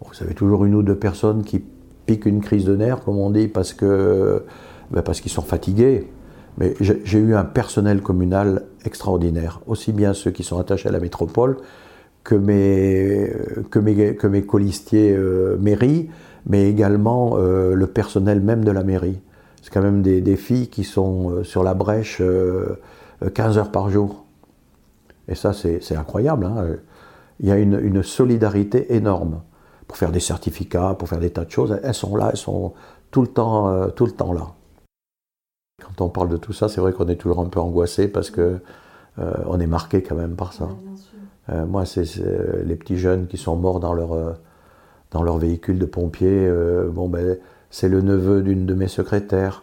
Vous 0.00 0.22
avez 0.22 0.34
toujours 0.34 0.64
une 0.64 0.74
ou 0.74 0.82
deux 0.82 0.96
personnes 0.96 1.42
qui 1.42 1.62
piquent 2.06 2.26
une 2.26 2.40
crise 2.40 2.64
de 2.64 2.76
nerfs, 2.76 3.00
comme 3.04 3.18
on 3.18 3.30
dit, 3.30 3.48
parce 3.48 3.72
que 3.72 4.44
ben 4.90 5.02
parce 5.02 5.20
qu'ils 5.20 5.32
sont 5.32 5.42
fatigués. 5.42 6.08
Mais 6.58 6.74
j'ai 6.80 7.18
eu 7.18 7.34
un 7.34 7.44
personnel 7.44 8.00
communal 8.00 8.62
extraordinaire, 8.84 9.60
aussi 9.66 9.92
bien 9.92 10.14
ceux 10.14 10.30
qui 10.30 10.42
sont 10.42 10.58
attachés 10.58 10.88
à 10.88 10.92
la 10.92 11.00
métropole 11.00 11.58
que 12.24 12.34
mes, 12.34 13.30
que 13.70 14.26
mes, 14.26 14.42
colistiers 14.42 15.14
euh, 15.14 15.56
mairie, 15.58 16.08
mais 16.46 16.68
également 16.68 17.36
euh, 17.36 17.74
le 17.74 17.86
personnel 17.86 18.40
même 18.40 18.64
de 18.64 18.70
la 18.70 18.82
mairie. 18.82 19.20
C'est 19.62 19.72
quand 19.72 19.82
même 19.82 20.02
des, 20.02 20.36
filles 20.36 20.68
qui 20.68 20.82
sont 20.82 21.30
euh, 21.30 21.44
sur 21.44 21.62
la 21.62 21.74
brèche 21.74 22.22
15 23.34 23.58
heures 23.58 23.70
par 23.70 23.90
jour. 23.90 24.24
Et 25.28 25.34
ça, 25.34 25.52
c'est 25.52 25.96
incroyable. 25.96 26.46
Hein. 26.46 26.66
Il 27.40 27.48
y 27.48 27.52
a 27.52 27.58
une, 27.58 28.02
solidarité 28.02 28.94
énorme 28.94 29.42
pour 29.96 30.00
faire 30.00 30.12
des 30.12 30.20
certificats, 30.20 30.94
pour 30.98 31.08
faire 31.08 31.20
des 31.20 31.30
tas 31.30 31.46
de 31.46 31.50
choses. 31.50 31.78
Elles 31.82 31.94
sont 31.94 32.16
là, 32.16 32.28
elles 32.30 32.36
sont 32.36 32.74
tout 33.10 33.22
le 33.22 33.28
temps, 33.28 33.88
tout 33.90 34.04
le 34.04 34.12
temps 34.12 34.34
là. 34.34 34.48
Quand 35.82 36.04
on 36.04 36.10
parle 36.10 36.28
de 36.28 36.36
tout 36.36 36.52
ça, 36.52 36.68
c'est 36.68 36.82
vrai 36.82 36.92
qu'on 36.92 37.08
est 37.08 37.16
toujours 37.16 37.40
un 37.40 37.46
peu 37.46 37.60
angoissé 37.60 38.08
parce 38.08 38.30
que 38.30 38.60
euh, 39.18 39.32
on 39.46 39.58
est 39.58 39.66
marqué 39.66 40.02
quand 40.02 40.14
même 40.14 40.36
par 40.36 40.52
ça. 40.52 40.68
Euh, 41.48 41.64
moi, 41.64 41.86
c'est 41.86 42.04
les 42.64 42.76
petits 42.76 42.98
jeunes 42.98 43.26
qui 43.26 43.36
sont 43.36 43.56
morts 43.56 43.80
dans 43.80 43.94
leur, 43.94 44.12
euh, 44.12 44.32
dans 45.12 45.22
leur 45.22 45.38
véhicule 45.38 45.78
de 45.78 45.86
pompier. 45.86 46.50
bon, 46.90 47.08
ben, 47.08 47.38
c'est 47.70 47.88
le 47.88 48.02
neveu 48.02 48.42
d'une 48.42 48.66
de 48.66 48.74
mes 48.74 48.88
secrétaires. 48.88 49.62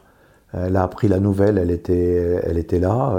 Elle 0.54 0.76
a 0.76 0.84
appris 0.84 1.08
la 1.08 1.20
nouvelle, 1.20 1.58
elle 1.58 1.72
était, 1.72 2.42
elle 2.44 2.58
était 2.58 2.80
là. 2.80 3.16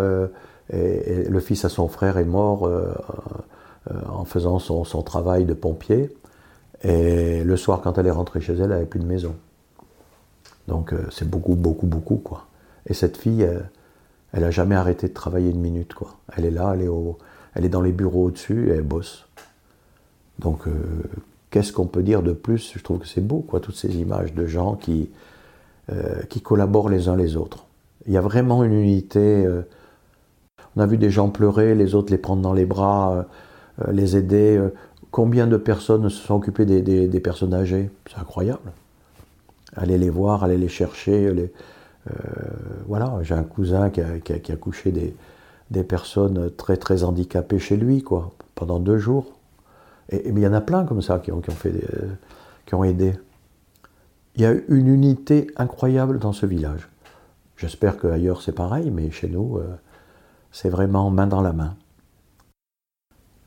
Et, 0.73 1.29
le 1.29 1.41
fils 1.41 1.65
à 1.65 1.69
son 1.69 1.89
frère 1.89 2.17
est 2.17 2.25
mort 2.25 2.71
en 4.09 4.25
faisant 4.25 4.59
son, 4.59 4.85
son, 4.85 5.03
travail 5.03 5.45
de 5.45 5.55
pompier. 5.55 6.17
Et 6.83 7.45
le 7.45 7.57
soir, 7.57 7.81
quand 7.81 7.99
elle 7.99 8.07
est 8.07 8.11
rentrée 8.11 8.41
chez 8.41 8.53
elle, 8.55 8.63
elle 8.63 8.69
n'avait 8.69 8.87
plus 8.87 9.01
de 9.01 9.07
maison. 9.07 9.35
Donc 10.69 10.95
c'est 11.11 11.29
beaucoup, 11.29 11.55
beaucoup, 11.55 11.87
beaucoup, 11.87 12.17
quoi. 12.17 12.47
Et 12.87 12.95
cette 12.95 13.17
fille, 13.17 13.47
elle, 14.33 14.43
n'a 14.43 14.51
jamais 14.51 14.75
arrêté 14.75 15.09
de 15.09 15.15
travailler 15.15 15.51
une 15.51 15.61
minute. 15.61 15.95
Quoi. 15.95 16.17
Elle 16.37 16.45
est 16.45 16.51
là, 16.51 16.73
elle 16.75 16.83
est, 16.83 16.89
au, 16.89 17.19
elle 17.55 17.65
est 17.65 17.71
dans 17.71 17.81
les 17.81 17.93
bureaux 17.93 18.27
au-dessus 18.27 18.69
et 18.69 18.73
elle 18.73 18.83
bosse. 18.83 19.27
Donc, 20.39 20.67
euh, 20.67 20.73
qu'est-ce 21.51 21.73
qu'on 21.73 21.87
peut 21.87 22.03
dire 22.03 22.23
de 22.23 22.33
plus? 22.33 22.73
Je 22.77 22.83
trouve 22.83 22.99
que 22.99 23.07
c'est 23.07 23.21
beau, 23.21 23.41
quoi, 23.41 23.61
toutes 23.61 23.77
ces 23.77 23.97
images 23.97 24.35
de 24.35 24.47
gens 24.47 24.75
qui, 24.75 25.11
euh, 25.93 26.23
qui 26.29 26.41
collaborent 26.41 26.89
les 26.89 27.09
uns 27.09 27.17
les 27.17 27.37
autres. 27.37 27.67
Il 28.07 28.13
y 28.13 28.17
a 28.17 28.21
vraiment 28.21 28.65
une 28.65 28.73
unité. 28.73 29.47
Euh, 29.47 29.63
on 30.77 30.81
a 30.81 30.87
vu 30.87 30.99
des 30.99 31.11
gens 31.11 31.29
pleurer, 31.29 31.75
les 31.75 31.95
autres 31.95 32.11
les 32.11 32.19
prendre 32.19 32.43
dans 32.43 32.53
les 32.53 32.67
bras, 32.67 33.27
les 33.93 34.17
aider. 34.17 34.61
Combien 35.15 35.47
de 35.47 35.57
personnes 35.57 36.11
se 36.11 36.27
sont 36.27 36.35
occupées 36.35 36.67
des, 36.67 37.21
personnes 37.21 37.55
âgées? 37.55 37.89
C'est 38.11 38.19
incroyable. 38.19 38.73
Aller 39.77 39.97
les 39.97 40.11
voir, 40.11 40.43
aller 40.43 40.57
les 40.57 40.67
chercher, 40.67 41.29
euh, 41.29 41.47
voilà, 42.89 43.19
j'ai 43.23 43.35
un 43.35 43.45
cousin 43.45 43.91
qui 43.91 44.01
a, 44.01 44.57
couché 44.57 44.91
des, 45.71 45.85
personnes 45.85 46.51
très 46.57 46.77
très 46.77 47.05
handicapées 47.05 47.61
chez 47.61 47.77
lui, 47.77 48.03
quoi, 48.03 48.33
pendant 48.57 48.81
deux 48.81 48.99
jours. 48.99 49.27
Et, 50.11 50.31
il 50.31 50.37
y 50.37 50.49
en 50.49 50.53
a 50.53 50.61
plein 50.61 50.83
comme 50.85 51.01
ça 51.01 51.21
qui 51.21 51.31
ont, 51.31 51.41
fait 51.43 51.73
qui 52.67 52.75
ont 52.75 52.83
aidé. 52.83 53.13
Il 54.35 54.43
y 54.43 54.47
a 54.47 54.53
une 54.67 54.89
unité 54.89 55.47
incroyable 55.55 56.19
dans 56.19 56.33
ce 56.33 56.45
village. 56.45 56.89
J'espère 57.57 57.99
qu'ailleurs 57.99 58.43
c'est 58.43 58.51
pareil, 58.51 58.91
mais 58.91 59.13
chez 59.13 59.29
nous, 59.29 59.59
euh, 59.59 59.77
c'est 60.51 60.71
vraiment 60.71 61.09
main 61.11 61.29
dans 61.29 61.41
la 61.41 61.53
main. 61.53 61.77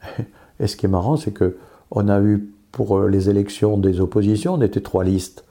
Et 0.60 0.68
ce 0.68 0.76
qui 0.76 0.86
est 0.86 0.90
marrant, 0.90 1.18
c'est 1.18 1.32
que 1.32 1.58
on 1.92 2.10
a 2.10 2.20
eu 2.22 2.50
pour 2.72 3.02
les 3.02 3.30
élections 3.30 3.78
des 3.78 4.00
oppositions, 4.00 4.56
on 4.56 4.62
était 4.62 4.82
trois 4.82 5.04
listes. 5.04 5.46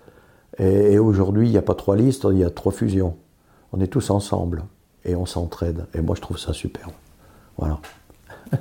Et, 0.58 0.98
aujourd'hui, 0.98 1.48
il 1.48 1.50
n'y 1.50 1.58
a 1.58 1.62
pas 1.62 1.74
trois 1.74 1.96
listes, 1.96 2.26
il 2.30 2.38
y 2.38 2.44
a 2.44 2.50
trois 2.50 2.72
fusions. 2.72 3.16
On 3.72 3.80
est 3.80 3.88
tous 3.88 4.10
ensemble 4.10 4.64
et 5.04 5.16
on 5.16 5.26
s'entraide. 5.26 5.86
Et 5.94 6.00
moi, 6.00 6.14
je 6.14 6.20
trouve 6.20 6.38
ça 6.38 6.52
super. 6.52 6.88
Voilà. 7.58 7.78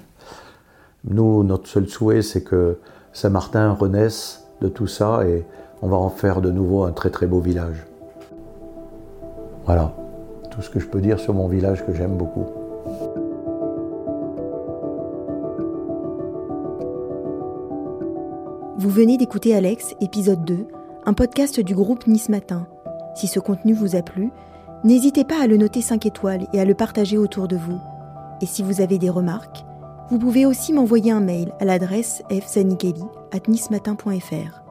Nous, 1.06 1.44
notre 1.44 1.68
seul 1.68 1.88
souhait, 1.88 2.22
c'est 2.22 2.44
que 2.44 2.80
Saint-Martin 3.14 3.72
renaisse 3.74 4.46
de 4.62 4.68
tout 4.68 4.88
ça 4.88 5.26
et 5.28 5.46
on 5.82 5.88
va 5.88 5.98
en 5.98 6.10
faire 6.10 6.42
de 6.42 6.52
nouveau 6.52 6.84
un 6.84 6.92
très 6.92 7.10
très 7.10 7.28
beau 7.28 7.40
village. 7.40 7.86
Voilà, 9.66 9.94
tout 10.52 10.62
ce 10.62 10.70
que 10.70 10.80
je 10.80 10.88
peux 10.88 11.02
dire 11.02 11.20
sur 11.20 11.34
mon 11.34 11.48
village 11.48 11.86
que 11.86 11.94
j'aime 11.94 12.18
beaucoup. 12.18 12.65
Vous 18.78 18.90
venez 18.90 19.18
d'écouter 19.18 19.56
Alex, 19.56 19.96
épisode 20.02 20.44
2, 20.44 20.68
un 21.06 21.14
podcast 21.14 21.62
du 21.62 21.74
groupe 21.74 22.08
Nice 22.08 22.28
Matin. 22.28 22.68
Si 23.16 23.28
ce 23.28 23.40
contenu 23.40 23.74
vous 23.74 23.96
a 23.96 24.02
plu, 24.02 24.32
n'hésitez 24.84 25.24
pas 25.24 25.42
à 25.42 25.48
le 25.48 25.56
noter 25.56 25.82
5 25.82 26.06
étoiles 26.06 26.46
et 26.52 26.60
à 26.60 26.66
le 26.66 26.74
partager 26.74 27.18
autour 27.18 27.48
de 27.48 27.56
vous. 27.56 27.80
Et 28.42 28.46
si 28.46 28.64
vous 28.64 28.82
avez 28.82 28.98
des 28.98 29.10
remarques, 29.10 29.64
vous 30.10 30.20
pouvez 30.20 30.46
aussi 30.46 30.74
m'envoyer 30.74 31.12
un 31.12 31.22
mail 31.22 31.54
à 31.62 31.66
l'adresse 31.66 32.22
fsanikeli@nismatin.fr. 32.30 34.65